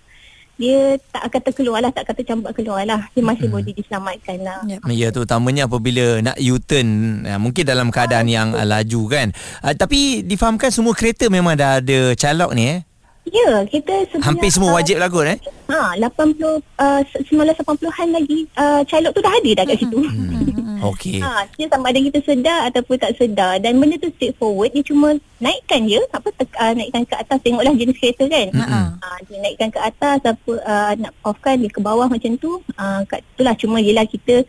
dia 0.57 0.97
tak 1.13 1.29
akan 1.29 1.41
terkeluar 1.45 1.79
lah 1.85 1.93
tak 1.93 2.09
kata 2.09 2.25
campak 2.25 2.57
keluar 2.57 2.81
lah 2.81 3.05
dia 3.13 3.21
masih 3.21 3.45
hmm. 3.45 3.53
boleh 3.53 3.73
diselamatkan 3.77 4.37
lah 4.41 4.59
ya 4.65 4.81
yeah, 4.89 5.09
terutamanya 5.13 5.69
apabila 5.69 6.17
nak 6.25 6.37
U-turn 6.41 7.21
ya, 7.21 7.37
mungkin 7.37 7.61
dalam 7.61 7.93
keadaan 7.93 8.25
oh, 8.25 8.33
yang 8.33 8.49
betul. 8.57 8.69
laju 8.73 9.01
kan 9.13 9.27
uh, 9.61 9.73
tapi 9.77 10.25
difahamkan 10.25 10.73
semua 10.73 10.97
kereta 10.97 11.29
memang 11.29 11.53
dah 11.53 11.77
ada 11.77 12.17
calok 12.17 12.57
ni 12.57 12.73
eh 12.73 12.86
Ya, 13.27 13.67
kita 13.67 13.93
sebenarnya 14.07 14.27
hampir 14.31 14.49
semua 14.51 14.71
wajib 14.79 14.95
lagu 15.03 15.19
eh. 15.23 15.35
Ha, 15.67 15.99
80 15.99 16.39
uh, 16.39 17.01
1980-an 17.03 18.07
lagi 18.15 18.47
uh, 18.55 18.81
calok 18.87 19.11
tu 19.11 19.19
dah 19.19 19.33
ada 19.35 19.51
dah 19.51 19.65
kat 19.67 19.77
situ. 19.83 19.99
Hmm. 19.99 20.79
Okey. 20.93 21.19
Ha, 21.19 21.43
dia 21.59 21.67
sama 21.67 21.91
ada 21.91 21.99
kita 21.99 22.19
sedar 22.23 22.71
ataupun 22.71 22.95
tak 22.95 23.19
sedar 23.19 23.59
dan 23.59 23.75
benda 23.81 23.99
tu 23.99 24.07
straightforward 24.15 24.71
dia 24.71 24.83
cuma 24.85 25.17
naikkan 25.43 25.83
je 25.89 25.99
apa 26.13 26.27
tek, 26.39 26.49
uh, 26.55 26.71
naikkan 26.71 27.03
ke 27.03 27.15
atas 27.19 27.37
tengoklah 27.43 27.73
jenis 27.75 27.97
kereta 27.99 28.23
kan. 28.31 28.47
Ha. 28.55 28.79
Ha, 29.03 29.07
dia 29.27 29.37
naikkan 29.43 29.69
ke 29.75 29.79
atas 29.81 30.19
apa 30.23 30.51
uh, 30.63 30.91
nak 30.95 31.11
offkan 31.27 31.59
dia 31.59 31.71
ke 31.71 31.83
bawah 31.83 32.07
macam 32.07 32.31
tu. 32.39 32.63
Uh, 32.79 33.03
kat 33.09 33.19
itulah 33.35 33.55
cuma 33.59 33.77
yelah 33.83 34.07
kita 34.07 34.47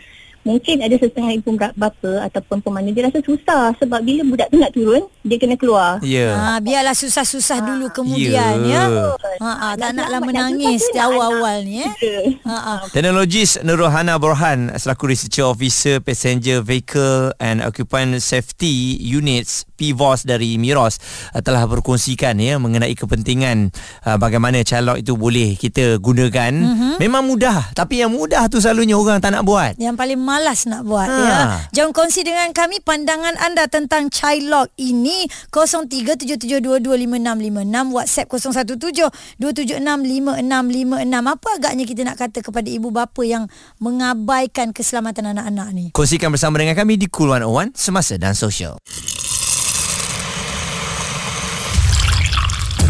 mungkin 0.48 0.80
ada 0.80 0.96
setengah 0.96 1.36
ibu 1.36 1.52
bapa 1.76 2.24
ataupun 2.24 2.64
pemandu 2.64 2.96
dia 2.96 3.04
rasa 3.04 3.20
susah 3.20 3.76
sebab 3.76 4.00
bila 4.00 4.24
budak 4.24 4.48
tu 4.48 4.56
nak 4.56 4.72
turun 4.72 5.04
dia 5.20 5.36
kena 5.36 5.60
keluar. 5.60 6.00
Ya. 6.00 6.32
Ha, 6.32 6.64
biarlah 6.64 6.96
susah-susah 6.96 7.60
dulu 7.60 7.92
kemudian 7.92 8.64
Ya. 8.64 8.88
ya. 8.88 9.12
Ha, 9.44 9.52
ha, 9.52 9.68
tak 9.76 9.92
naklah 9.92 10.24
menangis 10.24 10.88
di 10.88 10.96
awal-awal 10.96 11.68
ni 11.68 11.84
eh. 11.84 11.92
Ha, 12.48 12.56
ha. 12.56 12.74
Teknologis 12.88 13.60
Nurhana 13.60 14.16
Borhan 14.16 14.72
selaku 14.72 15.12
Researcher 15.12 15.44
Officer 15.44 16.00
Passenger 16.00 16.64
Vehicle 16.64 17.36
and 17.36 17.60
Occupant 17.60 18.16
Safety 18.24 18.96
Units 19.04 19.68
PVOS 19.76 20.24
dari 20.24 20.56
Miros 20.56 20.98
uh, 21.36 21.44
telah 21.44 21.68
berkongsikan 21.68 22.40
ya 22.40 22.56
mengenai 22.56 22.96
kepentingan 22.96 23.70
uh, 24.08 24.16
bagaimana 24.16 24.64
calok 24.64 24.98
itu 25.04 25.12
boleh 25.14 25.54
kita 25.54 26.00
gunakan. 26.00 26.50
Mm-hmm. 26.50 26.94
Memang 27.04 27.22
mudah 27.28 27.70
tapi 27.76 28.00
yang 28.00 28.10
mudah 28.10 28.48
tu 28.48 28.58
selalunya 28.58 28.96
orang 28.96 29.20
tak 29.20 29.36
nak 29.36 29.44
buat. 29.44 29.76
Yang 29.76 29.94
paling 29.94 30.20
malas 30.38 30.70
nak 30.70 30.86
buat 30.86 31.10
Ha. 31.10 31.18
ya. 31.18 31.66
Jom 31.74 31.90
kongsi 31.90 32.22
dengan 32.22 32.54
kami 32.54 32.78
pandangan 32.78 33.34
anda 33.42 33.66
tentang 33.66 34.06
Chilog 34.06 34.70
ini 34.78 35.26
0377225656 35.50 37.90
WhatsApp 37.90 38.30
0172765656. 38.30 41.26
Apa 41.26 41.48
agaknya 41.58 41.82
kita 41.82 42.06
nak 42.06 42.22
kata 42.22 42.46
kepada 42.46 42.70
ibu 42.70 42.94
bapa 42.94 43.26
yang 43.26 43.50
mengabaikan 43.82 44.70
keselamatan 44.70 45.34
anak-anak 45.34 45.74
ni? 45.74 45.90
Kongsikan 45.90 46.30
bersama 46.30 46.62
dengan 46.62 46.78
kami 46.78 46.94
di 46.94 47.10
Cool 47.10 47.34
101 47.34 47.74
semasa 47.74 48.14
dan 48.14 48.38
sosial. 48.38 48.78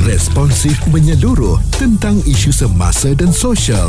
Responsif 0.04 0.76
menyeluruh 0.88 1.60
tentang 1.76 2.20
isu 2.24 2.52
semasa 2.52 3.12
dan 3.12 3.32
sosial. 3.32 3.88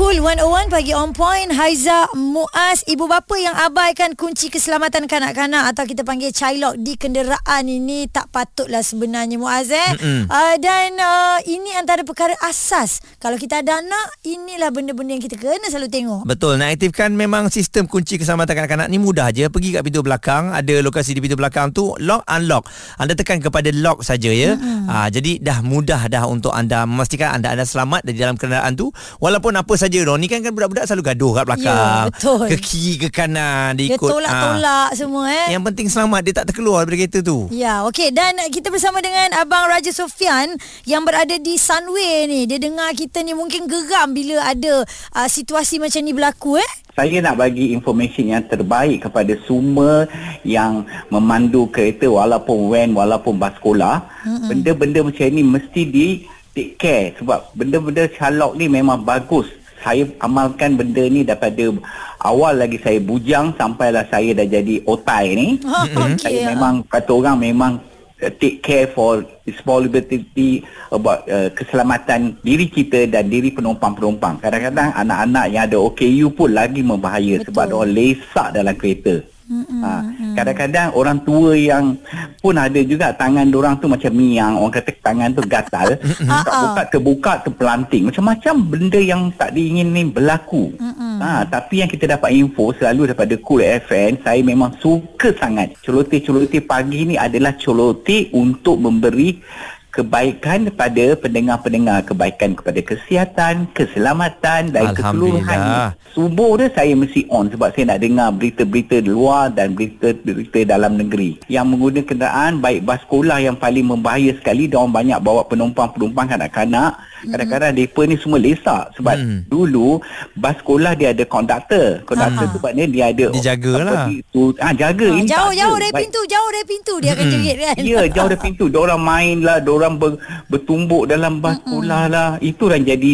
Cool 0.00 0.24
101 0.24 0.72
pagi 0.72 0.96
on 0.96 1.12
point 1.12 1.52
Haiza 1.52 2.08
Muaz 2.16 2.80
Ibu 2.88 3.04
bapa 3.04 3.36
yang 3.36 3.52
abaikan 3.52 4.16
kunci 4.16 4.48
keselamatan 4.48 5.04
kanak-kanak 5.04 5.68
Atau 5.76 5.84
kita 5.84 6.08
panggil 6.08 6.32
child 6.32 6.80
di 6.80 6.96
kenderaan 6.96 7.68
ini 7.68 8.08
Tak 8.08 8.32
patutlah 8.32 8.80
sebenarnya 8.80 9.36
Muaz 9.36 9.68
eh 9.68 9.92
uh, 10.24 10.56
Dan 10.56 10.96
uh, 10.96 11.44
ini 11.44 11.76
antara 11.76 12.00
perkara 12.00 12.32
asas 12.48 13.04
Kalau 13.20 13.36
kita 13.36 13.60
ada 13.60 13.84
anak 13.84 14.24
Inilah 14.24 14.72
benda-benda 14.72 15.20
yang 15.20 15.20
kita 15.20 15.36
kena 15.36 15.68
selalu 15.68 15.92
tengok 15.92 16.24
Betul, 16.24 16.56
nak 16.56 16.72
aktifkan 16.80 17.12
memang 17.12 17.52
sistem 17.52 17.84
kunci 17.84 18.16
keselamatan 18.16 18.56
kanak-kanak 18.56 18.88
ni 18.88 18.96
mudah 18.96 19.28
je. 19.34 19.52
Pergi 19.52 19.76
kat 19.76 19.82
pintu 19.84 20.00
belakang, 20.00 20.56
ada 20.56 20.74
lokasi 20.80 21.12
di 21.12 21.20
pintu 21.20 21.36
belakang 21.36 21.74
tu, 21.74 21.92
lock 21.98 22.24
unlock. 22.30 22.70
Anda 22.96 23.18
tekan 23.18 23.42
kepada 23.42 23.68
lock 23.74 24.06
saja 24.06 24.30
ya. 24.30 24.54
Mm-hmm. 24.54 24.86
Ha, 24.86 25.10
jadi 25.10 25.42
dah 25.42 25.58
mudah 25.66 26.06
dah 26.06 26.24
untuk 26.30 26.54
anda 26.54 26.86
memastikan 26.86 27.34
anda 27.34 27.50
anda 27.50 27.66
selamat 27.66 28.06
di 28.06 28.14
dalam 28.14 28.38
kenderaan 28.38 28.78
tu. 28.78 28.94
Walaupun 29.18 29.58
apa 29.58 29.74
saja 29.74 29.89
Ron, 30.06 30.22
ni 30.22 30.30
kan 30.30 30.38
kan 30.38 30.54
budak-budak 30.54 30.86
selalu 30.86 31.02
gaduh 31.10 31.32
kat 31.34 31.44
belakang. 31.50 31.74
Ya, 31.74 32.06
betul. 32.06 32.46
Ke 32.46 32.56
kiri 32.62 32.94
ke 33.02 33.08
kanan 33.10 33.74
dia 33.74 33.90
Dia 33.90 33.98
ikut. 33.98 34.06
tolak-tolak 34.06 34.90
semua 34.94 35.26
eh 35.26 35.38
Ha. 35.40 35.58
Yang 35.58 35.62
penting 35.72 35.88
selamat 35.90 36.20
dia 36.20 36.34
tak 36.36 36.46
terkeluar 36.52 36.84
daripada 36.84 36.98
kereta 37.00 37.18
tu. 37.24 37.48
Ya, 37.50 37.82
okey 37.88 38.14
dan 38.14 38.38
kita 38.52 38.70
bersama 38.70 39.00
dengan 39.00 39.34
Abang 39.34 39.66
Raja 39.66 39.90
Sofian 39.90 40.54
yang 40.84 41.02
berada 41.02 41.34
di 41.40 41.56
Sunway 41.56 42.28
ni. 42.30 42.46
Dia 42.46 42.60
dengar 42.60 42.92
kita 42.94 43.24
ni 43.24 43.32
mungkin 43.32 43.66
geram 43.66 44.12
bila 44.12 44.46
ada 44.46 44.84
uh, 45.16 45.28
situasi 45.28 45.80
macam 45.80 46.04
ni 46.04 46.12
berlaku 46.14 46.60
eh. 46.60 46.70
Saya 46.92 47.24
nak 47.24 47.40
bagi 47.40 47.72
information 47.72 48.28
yang 48.28 48.44
terbaik 48.44 49.08
kepada 49.08 49.32
semua 49.48 50.04
yang 50.44 50.84
memandu 51.08 51.70
kereta 51.72 52.04
walaupun 52.04 52.68
van 52.68 52.92
walaupun 52.92 53.40
bas 53.40 53.56
sekolah. 53.56 54.04
Mm-hmm. 54.26 54.48
Benda-benda 54.52 54.98
macam 55.08 55.26
ni 55.32 55.42
mesti 55.42 55.82
di 55.88 56.06
take 56.52 56.76
care 56.76 57.06
sebab 57.16 57.56
benda-benda 57.56 58.04
calok 58.10 58.58
ni 58.58 58.68
memang 58.68 59.00
bagus. 59.00 59.48
Saya 59.80 60.04
amalkan 60.20 60.76
benda 60.76 61.04
ni 61.08 61.24
daripada 61.24 61.72
awal 62.20 62.60
lagi 62.60 62.76
saya 62.80 63.00
bujang 63.00 63.56
sampailah 63.56 64.04
saya 64.12 64.36
dah 64.36 64.46
jadi 64.46 64.84
otai 64.84 65.26
ni. 65.32 65.48
Ha, 65.64 65.78
okey, 65.88 66.20
saya 66.20 66.40
ha. 66.44 66.48
memang 66.52 66.74
kata 66.84 67.10
orang 67.16 67.36
memang 67.40 67.72
uh, 68.20 68.32
take 68.36 68.60
care 68.60 68.88
for 68.92 69.24
responsibility 69.48 70.62
about 70.92 71.24
uh, 71.26 71.48
keselamatan 71.56 72.36
diri 72.44 72.68
kita 72.68 73.08
dan 73.08 73.32
diri 73.32 73.50
penumpang-penumpang. 73.50 74.38
Kadang-kadang 74.44 74.92
anak-anak 74.94 75.44
yang 75.48 75.62
ada 75.64 75.78
OKU 75.80 76.26
pun 76.36 76.52
lagi 76.52 76.84
membahaya 76.84 77.40
Betul. 77.40 77.46
sebab 77.50 77.66
orang 77.72 77.92
lesak 77.96 78.48
dalam 78.52 78.74
kereta. 78.76 79.24
Ha, 79.50 80.06
kadang-kadang 80.38 80.94
orang 80.94 81.18
tua 81.26 81.58
yang 81.58 81.98
pun 82.38 82.54
ada 82.54 82.78
juga 82.86 83.10
tangan 83.10 83.50
orang 83.50 83.82
tu 83.82 83.90
macam 83.90 84.14
miang. 84.14 84.54
Orang 84.54 84.78
kata 84.78 84.94
tangan 85.02 85.34
tu 85.34 85.42
gatal. 85.42 85.98
Buka 86.22 86.82
terbuka 86.86 87.32
terpelanting. 87.42 88.06
Macam-macam 88.06 88.54
benda 88.62 89.00
yang 89.02 89.34
tak 89.34 89.58
diingin 89.58 89.90
ni 89.90 90.06
berlaku. 90.06 90.70
Ha, 90.78 91.50
tapi 91.50 91.82
yang 91.82 91.90
kita 91.90 92.06
dapat 92.14 92.30
info 92.30 92.70
selalu 92.78 93.10
daripada 93.10 93.34
Cool 93.42 93.66
FM 93.66 94.22
saya 94.22 94.38
memang 94.38 94.70
suka 94.78 95.34
sangat. 95.34 95.74
Celoteh-celoteh 95.82 96.62
pagi 96.62 97.10
ni 97.10 97.18
adalah 97.18 97.50
celoteh 97.58 98.30
untuk 98.30 98.78
memberi 98.78 99.42
kebaikan 99.90 100.70
kepada 100.70 101.18
pendengar-pendengar 101.18 102.06
kebaikan 102.06 102.54
kepada 102.54 102.80
kesihatan 102.80 103.66
keselamatan 103.74 104.70
dan 104.70 104.94
keseluruhan. 104.94 105.92
Subuh 106.14 106.58
dia 106.58 106.70
saya 106.74 106.94
mesti 106.94 107.26
on 107.30 107.50
sebab 107.50 107.70
saya 107.74 107.94
nak 107.94 108.02
dengar 108.02 108.30
berita-berita 108.34 109.02
di 109.02 109.10
luar 109.10 109.50
dan 109.50 109.74
berita-berita 109.74 110.66
dalam 110.66 110.98
negeri. 110.98 111.38
Yang 111.50 111.66
menggunakan 111.74 112.06
kenderaan 112.06 112.52
baik 112.62 112.86
bas 112.86 113.02
sekolah 113.06 113.38
yang 113.42 113.58
paling 113.58 113.86
membahaya 113.86 114.34
sekali 114.38 114.70
dia 114.70 114.78
orang 114.78 114.94
banyak 114.94 115.18
bawa 115.22 115.42
penumpang-penumpang 115.46 116.26
kanak-kanak 116.30 116.98
kadang-kadang 117.22 117.72
mereka 117.72 118.00
ni 118.02 118.16
semua 118.16 118.38
lesak 118.38 118.84
sebab 118.94 119.16
Hmm. 119.16 119.40
dulu 119.46 120.00
bas 120.34 120.56
sekolah 120.56 120.92
dia 120.92 121.10
ada 121.10 121.24
konduktor 121.24 122.00
konduktor 122.02 122.20
Ah. 122.40 122.50
tu 122.50 122.58
maknanya 122.58 122.88
dia 122.88 123.04
ada 123.06 123.26
Dia 123.30 123.42
jagalah. 123.50 124.06
apa, 124.06 124.30
tu, 124.30 124.40
ah, 124.56 124.72
jaga 124.72 125.06
Ha, 125.06 125.14
ini 125.14 125.22
tak 125.22 125.32
jauh 125.34 125.50
ada. 125.50 125.60
jauh 125.60 125.76
dari 125.76 125.92
pintu, 125.94 126.20
jauh 126.24 126.50
dari 126.50 126.66
pintu 126.66 126.94
dia 126.96 127.10
akan 127.12 127.26
jerit 127.26 127.56
kan. 127.58 127.74
Ya, 127.78 128.00
jauh 128.06 128.28
dari 128.28 128.40
pintu. 128.40 128.64
Diorang 128.66 129.00
main 129.00 129.36
lah, 129.40 129.58
diorang 129.58 129.94
ber, 129.94 130.16
bertumbuk 130.46 131.04
dalam 131.04 131.38
bas 131.38 131.58
sekolah 131.58 132.02
lah. 132.06 132.28
Itu 132.40 132.68
yang 132.68 132.84
jadi 132.86 133.10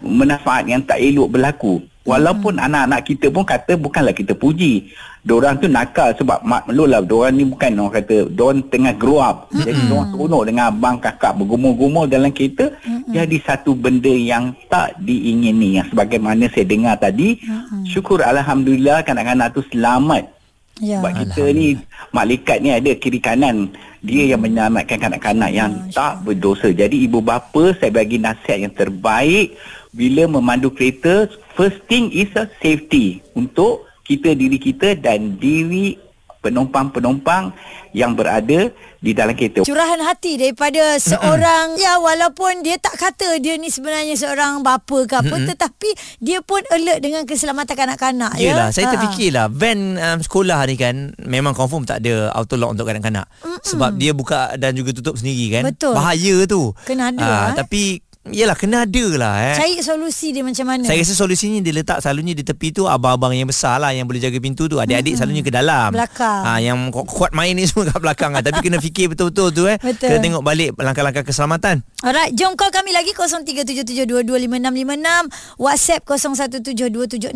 manfaat 0.00 0.64
yang 0.64 0.80
tak 0.80 0.98
elok 0.98 1.28
berlaku. 1.30 1.74
Walaupun 2.10 2.58
anak-anak 2.58 3.00
kita 3.06 3.26
pun 3.30 3.46
kata 3.46 3.78
bukanlah 3.78 4.10
kita 4.10 4.34
puji. 4.34 4.90
Diorang 5.20 5.60
tu 5.60 5.68
nakal 5.68 6.16
sebab 6.16 6.42
maklum 6.42 6.90
lah. 6.90 7.04
Diorang 7.04 7.38
ni 7.38 7.44
bukan 7.46 7.76
orang 7.78 8.02
kata, 8.02 8.26
diorang 8.32 8.66
tengah 8.66 8.94
grow 8.98 9.22
up. 9.22 9.46
Jadi 9.54 9.86
diorang 9.86 10.10
seronok 10.10 10.42
dengan 10.50 10.64
abang 10.74 10.96
kakak 10.98 11.38
bergumul-gumul 11.38 12.10
dalam 12.10 12.34
kereta. 12.34 12.74
Jadi 13.06 13.36
satu 13.46 13.78
benda 13.78 14.10
yang 14.10 14.50
tak 14.66 14.98
diingini. 14.98 15.78
Yang 15.78 15.94
sebagaimana 15.94 16.50
saya 16.50 16.66
dengar 16.66 16.98
tadi. 16.98 17.38
Syukur 17.86 18.26
Alhamdulillah 18.26 19.06
kanak-kanak 19.06 19.54
tu 19.54 19.62
selamat 19.70 20.40
Ya. 20.80 20.96
sebab 20.96 21.12
kita 21.12 21.44
ni 21.52 21.76
malaikat 22.08 22.56
ni 22.64 22.72
ada 22.72 22.96
kiri 22.96 23.20
kanan 23.20 23.68
dia 24.00 24.32
yang 24.32 24.40
menyelamatkan 24.40 24.96
kanak-kanak 24.96 25.52
yang 25.52 25.76
tak 25.92 26.24
berdosa. 26.24 26.72
Jadi 26.72 27.04
ibu 27.04 27.20
bapa 27.20 27.76
saya 27.76 27.92
bagi 27.92 28.16
nasihat 28.16 28.64
yang 28.64 28.72
terbaik 28.72 29.60
bila 29.92 30.24
memandu 30.24 30.72
kereta 30.72 31.28
first 31.60 31.84
thing 31.84 32.08
is 32.08 32.32
a 32.34 32.48
safety 32.56 33.06
untuk 33.36 33.84
kita 34.02 34.32
diri 34.32 34.56
kita 34.56 34.96
dan 34.96 35.36
diri 35.36 35.92
penumpang-penumpang 36.40 37.52
yang 37.92 38.16
berada 38.16 38.72
di 38.96 39.12
dalam 39.12 39.36
kereta. 39.36 39.60
Curahan 39.60 40.00
hati 40.00 40.36
daripada 40.36 40.96
seorang 40.96 41.76
ya 41.76 42.00
walaupun 42.00 42.60
dia 42.60 42.76
tak 42.76 42.96
kata 42.96 43.36
dia 43.36 43.54
ni 43.54 43.68
sebenarnya 43.68 44.16
seorang 44.16 44.60
bapa 44.60 45.04
ke 45.04 45.14
apa 45.14 45.36
tetapi 45.46 45.90
dia 46.16 46.40
pun 46.40 46.64
alert 46.70 47.00
dengan 47.00 47.22
keselamatan 47.24 47.76
kanak-kanak 47.76 48.32
ya. 48.36 48.56
Yelah, 48.56 48.68
saya 48.70 48.88
Ha. 48.88 48.92
terfikirlah 48.94 49.46
van 49.48 49.78
um, 49.94 50.18
sekolah 50.18 50.64
ni 50.64 50.74
kan 50.74 50.96
memang 51.20 51.52
confirm 51.52 51.84
tak 51.84 52.00
ada 52.00 52.32
auto 52.32 52.56
lock 52.56 52.72
untuk 52.72 52.88
kanak-kanak. 52.88 53.28
Sebab 53.60 53.94
dia 53.94 54.16
buka 54.16 54.56
dan 54.56 54.72
juga 54.72 54.90
tutup 54.90 55.20
sendiri 55.20 55.60
kan. 55.60 55.68
Betul. 55.68 55.92
Bahaya 55.92 56.36
tu. 56.46 56.72
Kena 56.82 57.12
ada, 57.12 57.20
Ah, 57.20 57.44
eh. 57.52 57.60
Tapi 57.60 57.82
yelah 58.28 58.52
kena 58.52 58.84
ada 58.84 59.06
lah 59.16 59.32
eh. 59.40 59.56
Cari 59.56 59.80
solusi 59.80 60.28
dia 60.30 60.44
macam 60.44 60.68
mana? 60.68 60.84
Saya 60.84 61.00
rasa 61.00 61.16
solusinya 61.16 61.64
dia 61.64 61.72
letak 61.72 62.04
selalunya 62.04 62.36
di 62.36 62.44
tepi 62.44 62.68
tu 62.68 62.84
abang-abang 62.84 63.32
yang 63.32 63.48
besar 63.48 63.80
lah 63.80 63.90
yang 63.90 64.04
boleh 64.04 64.20
jaga 64.20 64.36
pintu 64.36 64.68
tu. 64.68 64.76
Adik-adik 64.76 65.16
selalunya 65.16 65.40
ke 65.40 65.48
dalam. 65.48 65.96
Belakang. 65.96 66.44
Ha, 66.44 66.60
yang 66.60 66.76
ku- 66.92 67.08
kuat 67.08 67.32
main 67.32 67.56
ni 67.56 67.64
semua 67.68 67.88
kat 67.88 67.96
belakang 67.96 68.36
lah. 68.36 68.44
Tapi 68.44 68.60
kena 68.60 68.76
fikir 68.76 69.08
betul-betul 69.08 69.48
tu 69.50 69.64
eh. 69.64 69.80
Betul. 69.80 70.12
Kena 70.12 70.20
tengok 70.20 70.44
balik 70.44 70.76
langkah-langkah 70.76 71.24
keselamatan. 71.24 71.80
Alright, 72.04 72.36
jom 72.36 72.52
call 72.56 72.68
kami 72.68 72.92
lagi 72.92 73.16
0377225656, 73.16 75.56
WhatsApp 75.56 76.04
0172765656. 76.04 77.32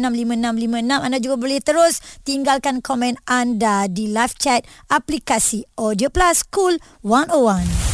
Anda 1.00 1.16
juga 1.16 1.36
boleh 1.36 1.60
terus 1.60 2.00
tinggalkan 2.22 2.80
komen 2.80 3.16
anda 3.24 3.88
di 3.88 4.12
live 4.12 4.36
chat 4.36 4.64
aplikasi 4.88 5.64
Audio 5.76 6.08
Plus 6.12 6.44
Cool 6.48 6.76
101. 7.00 7.93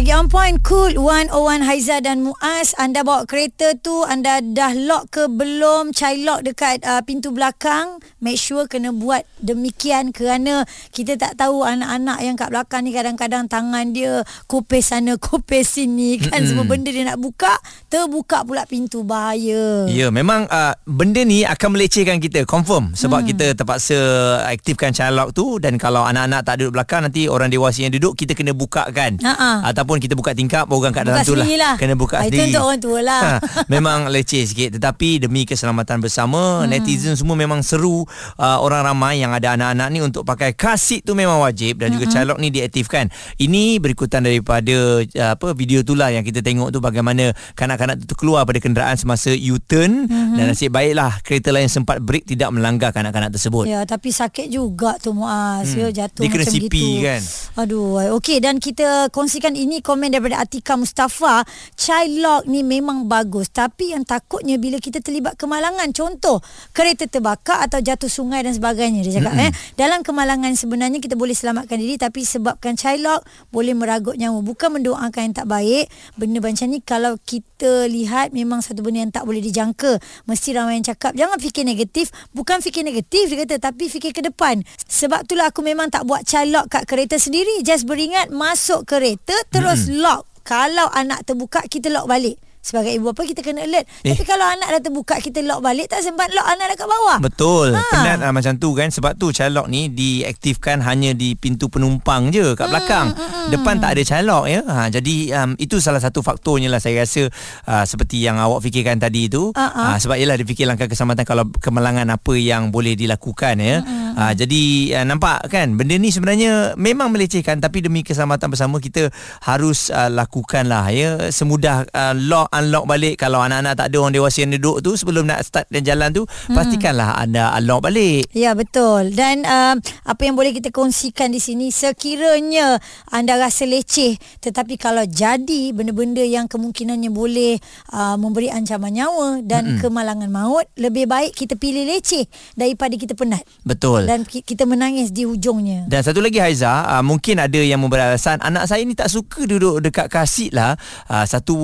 Pagi 0.00 0.16
on 0.16 0.32
point 0.32 0.56
cool 0.64 0.96
101 0.96 1.60
Haiza 1.60 2.00
dan 2.00 2.24
Muaz. 2.24 2.72
Anda 2.80 3.04
bawa 3.04 3.28
kereta 3.28 3.76
tu 3.76 4.00
anda 4.08 4.40
dah 4.40 4.72
lock 4.72 5.12
ke 5.12 5.28
belum? 5.28 5.92
Chai 5.92 6.24
lock 6.24 6.40
dekat 6.40 6.80
uh, 6.88 7.04
pintu 7.04 7.36
belakang. 7.36 8.00
Make 8.16 8.40
sure 8.40 8.64
kena 8.64 8.96
buat 8.96 9.28
demikian 9.44 10.16
kerana 10.16 10.64
kita 10.96 11.20
tak 11.20 11.36
tahu 11.36 11.68
anak-anak 11.68 12.16
yang 12.24 12.32
kat 12.32 12.48
belakang 12.48 12.88
ni 12.88 12.96
kadang-kadang 12.96 13.44
tangan 13.44 13.92
dia 13.92 14.24
kopes 14.48 14.88
sana 14.88 15.20
kopes 15.28 15.76
sini 15.76 16.16
kan. 16.16 16.32
Mm-hmm. 16.32 16.48
semua 16.48 16.64
benda 16.64 16.88
dia 16.88 17.04
nak 17.04 17.20
buka 17.20 17.52
terbuka 17.92 18.40
pula 18.48 18.64
pintu 18.64 19.04
bahaya. 19.04 19.84
Ya 19.84 20.08
memang 20.08 20.48
uh, 20.48 20.80
benda 20.88 21.28
ni 21.28 21.44
akan 21.44 21.76
melecehkan 21.76 22.24
kita. 22.24 22.48
Confirm. 22.48 22.96
Sebab 22.96 23.20
hmm. 23.20 23.28
kita 23.36 23.46
terpaksa 23.52 24.00
aktifkan 24.48 24.96
chai 24.96 25.12
lock 25.12 25.36
tu. 25.36 25.60
Dan 25.60 25.76
kalau 25.76 26.08
anak-anak 26.08 26.40
tak 26.40 26.64
duduk 26.64 26.80
belakang 26.80 27.04
nanti 27.04 27.28
orang 27.28 27.52
dewasa 27.52 27.84
yang 27.84 27.92
duduk 27.92 28.16
kita 28.16 28.32
kena 28.32 28.56
buka 28.56 28.88
kan 28.96 29.20
Ha-ha. 29.20 29.68
Ataupun 29.68 29.89
kita 29.98 30.14
buka 30.14 30.30
tingkap 30.30 30.70
orang 30.70 30.94
kat 30.94 31.02
dalam 31.08 31.18
Buka 31.18 31.26
tu 31.26 31.34
lah. 31.34 31.42
sendirilah. 31.42 31.74
Kena 31.80 31.94
buka 31.98 32.14
Ah, 32.20 32.28
itu 32.28 32.36
sendiri. 32.36 32.52
untuk 32.52 32.62
orang 32.62 32.80
tua 32.84 33.00
lah. 33.00 33.22
Ha, 33.24 33.32
memang 33.74 33.98
leceh 34.06 34.44
sikit 34.44 34.76
tetapi 34.76 35.24
demi 35.24 35.42
keselamatan 35.42 35.98
bersama 35.98 36.62
hmm. 36.62 36.68
netizen 36.68 37.14
semua 37.16 37.34
memang 37.34 37.64
seru 37.64 38.04
uh, 38.36 38.58
orang 38.60 38.84
ramai 38.86 39.18
yang 39.18 39.32
ada 39.32 39.56
anak-anak 39.56 39.88
ni 39.90 39.98
untuk 40.04 40.22
pakai 40.22 40.52
seat 40.76 41.02
tu 41.02 41.16
memang 41.16 41.40
wajib 41.40 41.80
dan 41.80 41.90
hmm. 41.90 41.94
juga 41.96 42.06
calok 42.12 42.36
ni 42.38 42.52
diaktifkan. 42.52 43.08
Ini 43.40 43.80
berikutan 43.80 44.20
daripada 44.20 45.00
uh, 45.00 45.30
apa 45.32 45.56
video 45.56 45.80
tu 45.80 45.96
lah 45.96 46.12
yang 46.12 46.22
kita 46.22 46.44
tengok 46.44 46.68
tu 46.68 46.78
bagaimana 46.78 47.32
kanak-kanak 47.56 48.04
tu 48.04 48.12
keluar 48.12 48.44
pada 48.44 48.60
kenderaan 48.60 48.98
semasa 48.98 49.32
U-turn 49.32 50.10
hmm. 50.10 50.36
dan 50.36 50.44
nasib 50.50 50.74
baiklah 50.74 51.16
kereta 51.22 51.54
lain 51.54 51.70
sempat 51.70 52.02
break 52.02 52.26
tidak 52.26 52.50
melanggar 52.50 52.90
kanak-kanak 52.90 53.30
tersebut. 53.30 53.70
Ya, 53.70 53.86
tapi 53.86 54.10
sakit 54.10 54.50
juga 54.50 54.98
tu 54.98 55.14
Muaz. 55.14 55.70
Hmm. 55.72 55.86
Ya, 55.86 56.04
jatuh 56.04 56.26
Dia 56.26 56.30
kena 56.34 56.44
macam 56.44 56.54
CP 56.58 56.74
gitu. 56.74 57.06
kan? 57.06 57.20
Aduh, 57.62 57.86
okey 58.18 58.42
dan 58.42 58.58
kita 58.58 59.06
kongsikan 59.14 59.54
ini 59.54 59.69
komen 59.78 60.10
daripada 60.10 60.42
Atika 60.42 60.74
Mustafa. 60.74 61.46
Chai 61.78 62.18
lock 62.18 62.50
ni 62.50 62.66
memang 62.66 63.06
bagus, 63.06 63.46
tapi 63.54 63.94
yang 63.94 64.02
takutnya 64.02 64.58
bila 64.58 64.82
kita 64.82 64.98
terlibat 64.98 65.38
kemalangan. 65.38 65.94
Contoh, 65.94 66.42
kereta 66.74 67.06
terbakar 67.06 67.62
atau 67.62 67.78
jatuh 67.78 68.10
sungai 68.10 68.42
dan 68.42 68.58
sebagainya. 68.58 69.06
Dia 69.06 69.22
cakap, 69.22 69.38
eh, 69.38 69.54
dalam 69.78 70.02
kemalangan 70.02 70.50
sebenarnya 70.58 70.98
kita 70.98 71.14
boleh 71.14 71.38
selamatkan 71.38 71.78
diri 71.78 71.94
tapi 71.94 72.26
sebabkan 72.26 72.74
chai 72.74 72.98
lock 72.98 73.22
boleh 73.54 73.78
meragut 73.78 74.18
nyawa. 74.18 74.42
Bukan 74.42 74.82
mendoakan 74.82 75.30
yang 75.30 75.36
tak 75.38 75.46
baik. 75.46 75.86
Benda 76.18 76.42
macam 76.42 76.66
ni 76.66 76.82
kalau 76.82 77.14
kita 77.22 77.86
lihat 77.86 78.34
memang 78.34 78.64
satu 78.64 78.82
benda 78.82 79.06
yang 79.06 79.14
tak 79.14 79.28
boleh 79.28 79.38
dijangka. 79.38 80.02
Mesti 80.24 80.56
ramai 80.56 80.80
yang 80.80 80.90
cakap, 80.90 81.14
jangan 81.14 81.38
fikir 81.38 81.62
negatif. 81.62 82.08
Bukan 82.32 82.64
fikir 82.64 82.82
negatif 82.82 83.30
dia 83.30 83.46
kata, 83.46 83.70
tapi 83.70 83.92
fikir 83.92 84.16
ke 84.16 84.24
depan. 84.24 84.64
Sebab 84.88 85.28
itulah 85.28 85.52
aku 85.52 85.60
memang 85.60 85.92
tak 85.92 86.08
buat 86.08 86.24
chai 86.24 86.48
lock 86.48 86.72
kat 86.72 86.88
kereta 86.88 87.20
sendiri. 87.20 87.60
Just 87.60 87.84
beringat 87.84 88.32
masuk 88.32 88.88
kereta 88.88 89.36
terus 89.60 89.86
hmm. 89.86 90.00
lock. 90.00 90.24
Kalau 90.40 90.88
anak 90.96 91.28
terbuka 91.28 91.60
kita 91.68 91.92
lock 91.92 92.08
balik. 92.08 92.40
Sebagai 92.60 92.92
ibu 92.92 93.08
bapa 93.08 93.24
kita 93.24 93.40
kena 93.40 93.64
alert. 93.64 93.88
Eh. 94.04 94.12
Tapi 94.12 94.24
kalau 94.28 94.44
anak 94.44 94.68
dah 94.68 94.80
terbuka 94.84 95.16
kita 95.16 95.40
lock 95.40 95.64
balik 95.64 95.88
tak 95.88 96.04
sempat 96.04 96.28
lock 96.36 96.44
anak 96.44 96.76
dekat 96.76 96.88
bawah. 96.92 97.18
Betul. 97.24 97.72
Ha. 97.72 97.80
Penat 97.88 98.18
uh, 98.20 98.32
macam 98.36 98.52
tu 98.60 98.76
kan 98.76 98.92
sebab 98.92 99.16
tu 99.16 99.32
calok 99.32 99.64
ni 99.72 99.88
diaktifkan 99.88 100.84
hanya 100.84 101.16
di 101.16 101.32
pintu 101.40 101.72
penumpang 101.72 102.28
je 102.28 102.52
kat 102.52 102.68
belakang. 102.68 103.16
Hmm, 103.16 103.48
Depan 103.48 103.80
tak 103.80 103.96
ada 103.96 104.02
calok 104.04 104.44
ya. 104.44 104.60
Ha 104.68 104.92
jadi 104.92 105.16
um, 105.40 105.50
itu 105.56 105.80
salah 105.80 106.04
satu 106.04 106.20
faktornya 106.20 106.68
lah 106.68 106.84
saya 106.84 107.00
rasa 107.00 107.32
uh, 107.64 107.84
seperti 107.88 108.20
yang 108.20 108.36
awak 108.36 108.60
fikirkan 108.60 109.00
tadi 109.00 109.32
tu. 109.32 109.56
Ha-ha. 109.56 109.96
Uh, 109.96 109.98
sebab 109.98 110.20
ialah 110.20 110.36
dia 110.36 110.44
fikir 110.44 110.68
langkah 110.68 110.84
keselamatan 110.84 111.24
kalau 111.24 111.48
kemalangan 111.64 112.12
apa 112.12 112.36
yang 112.36 112.68
boleh 112.68 112.92
dilakukan 112.92 113.56
ya. 113.56 113.80
Hmm. 113.80 114.20
Uh, 114.20 114.32
jadi 114.36 114.62
uh, 115.00 115.04
nampak 115.08 115.48
kan 115.48 115.80
benda 115.80 115.96
ni 115.96 116.12
sebenarnya 116.12 116.76
memang 116.76 117.08
melecehkan 117.08 117.56
tapi 117.56 117.80
demi 117.80 118.04
keselamatan 118.04 118.52
bersama 118.52 118.76
kita 118.76 119.08
harus 119.48 119.88
uh, 119.88 120.12
lakukanlah 120.12 120.92
ya 120.92 121.32
semudah 121.32 121.88
uh, 121.88 122.12
lock 122.12 122.49
unlock 122.52 122.84
balik 122.86 123.18
kalau 123.20 123.42
anak-anak 123.42 123.74
tak 123.78 123.86
ada 123.90 123.96
orang 124.02 124.14
dewasa 124.14 124.42
yang 124.42 124.52
duduk 124.58 124.82
tu 124.82 124.90
sebelum 124.98 125.26
nak 125.26 125.46
start 125.46 125.66
dan 125.70 125.82
jalan 125.86 126.08
tu 126.10 126.22
hmm. 126.26 126.54
pastikanlah 126.54 127.16
anda 127.18 127.54
unlock 127.58 127.86
balik. 127.86 128.26
Ya 128.34 128.54
betul 128.54 129.14
dan 129.14 129.46
um, 129.46 129.78
apa 130.06 130.22
yang 130.26 130.34
boleh 130.34 130.54
kita 130.54 130.74
kongsikan 130.74 131.30
di 131.30 131.38
sini 131.38 131.70
sekiranya 131.70 132.78
anda 133.10 133.38
rasa 133.38 133.66
leceh 133.66 134.18
tetapi 134.42 134.76
kalau 134.80 135.06
jadi 135.06 135.70
benda-benda 135.70 136.22
yang 136.24 136.50
kemungkinannya 136.50 137.10
boleh 137.12 137.60
uh, 137.94 138.16
memberi 138.18 138.50
ancaman 138.50 138.90
nyawa 138.90 139.28
dan 139.46 139.76
Mm-mm. 139.76 139.80
kemalangan 139.84 140.30
maut 140.30 140.66
lebih 140.74 141.06
baik 141.06 141.36
kita 141.36 141.54
pilih 141.54 141.86
leceh 141.86 142.26
daripada 142.58 142.94
kita 142.96 143.14
penat 143.14 143.44
Betul. 143.62 144.08
dan 144.08 144.24
ki- 144.24 144.42
kita 144.42 144.64
menangis 144.64 145.12
di 145.12 145.28
hujungnya. 145.28 145.86
Dan 145.86 146.00
satu 146.00 146.18
lagi 146.18 146.40
Haiza, 146.40 146.88
uh, 146.88 147.04
mungkin 147.04 147.38
ada 147.38 147.60
yang 147.60 147.78
memberi 147.78 148.02
alasan 148.02 148.40
anak 148.40 148.66
saya 148.66 148.82
ni 148.82 148.96
tak 148.96 149.12
suka 149.12 149.44
duduk 149.44 149.84
dekat 149.84 150.08
kasih 150.08 150.50
lah. 150.56 150.74
Uh, 151.06 151.24
satu 151.28 151.54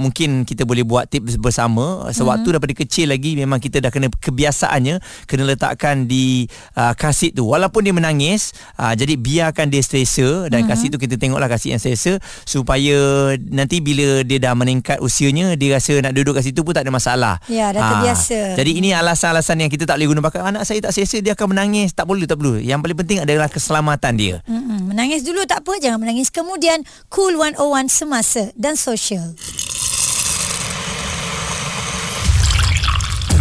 mungkin 0.00 0.31
kita 0.42 0.64
boleh 0.64 0.82
buat 0.82 1.04
tips 1.04 1.36
bersama. 1.36 2.08
Sewaktu 2.10 2.48
mm-hmm. 2.48 2.52
daripada 2.56 2.74
kecil 2.74 3.06
lagi 3.12 3.36
memang 3.36 3.60
kita 3.60 3.84
dah 3.84 3.92
kena 3.92 4.08
kebiasaannya 4.08 5.28
kena 5.28 5.42
letakkan 5.44 6.08
di 6.08 6.48
uh, 6.80 6.96
kasih 6.96 7.36
tu. 7.36 7.44
Walaupun 7.44 7.84
dia 7.84 7.92
menangis, 7.92 8.56
uh, 8.80 8.96
jadi 8.96 9.14
biarkan 9.20 9.68
dia 9.68 9.84
selesa 9.84 10.48
dan 10.48 10.64
mm-hmm. 10.64 10.70
kasih 10.72 10.88
tu 10.88 10.98
kita 10.98 11.14
tengoklah 11.20 11.52
kasih 11.52 11.76
yang 11.76 11.82
selesa 11.82 12.16
supaya 12.48 13.32
nanti 13.52 13.84
bila 13.84 14.24
dia 14.24 14.40
dah 14.40 14.56
meningkat 14.56 14.98
usianya 15.04 15.54
dia 15.60 15.76
rasa 15.76 16.00
nak 16.00 16.16
duduk 16.16 16.40
kat 16.40 16.48
situ 16.48 16.64
pun 16.64 16.72
tak 16.72 16.88
ada 16.88 16.92
masalah. 16.92 17.36
Ya, 17.52 17.68
dah 17.70 17.80
Ah, 17.82 17.90
terbiasa. 17.98 18.54
jadi 18.56 18.72
ini 18.78 18.94
alasan-alasan 18.94 19.66
yang 19.66 19.70
kita 19.70 19.84
tak 19.84 19.98
boleh 19.98 20.08
guna 20.16 20.20
pakai 20.22 20.40
anak 20.40 20.62
saya 20.64 20.78
tak 20.80 20.96
selesa 20.96 21.20
dia 21.20 21.36
akan 21.36 21.52
menangis. 21.52 21.92
Tak 21.92 22.08
boleh 22.08 22.24
tak 22.24 22.40
perlu. 22.40 22.56
Yang 22.62 22.78
paling 22.80 22.98
penting 23.04 23.18
adalah 23.20 23.50
keselamatan 23.50 24.12
dia. 24.16 24.36
Mm-mm. 24.46 24.94
Menangis 24.94 25.26
dulu 25.26 25.42
tak 25.48 25.64
apa 25.66 25.78
Jangan 25.82 25.98
menangis 26.02 26.28
kemudian 26.28 26.84
Cool 27.08 27.34
101 27.38 27.88
Semasa 27.88 28.52
dan 28.54 28.78
Sosial 28.78 29.34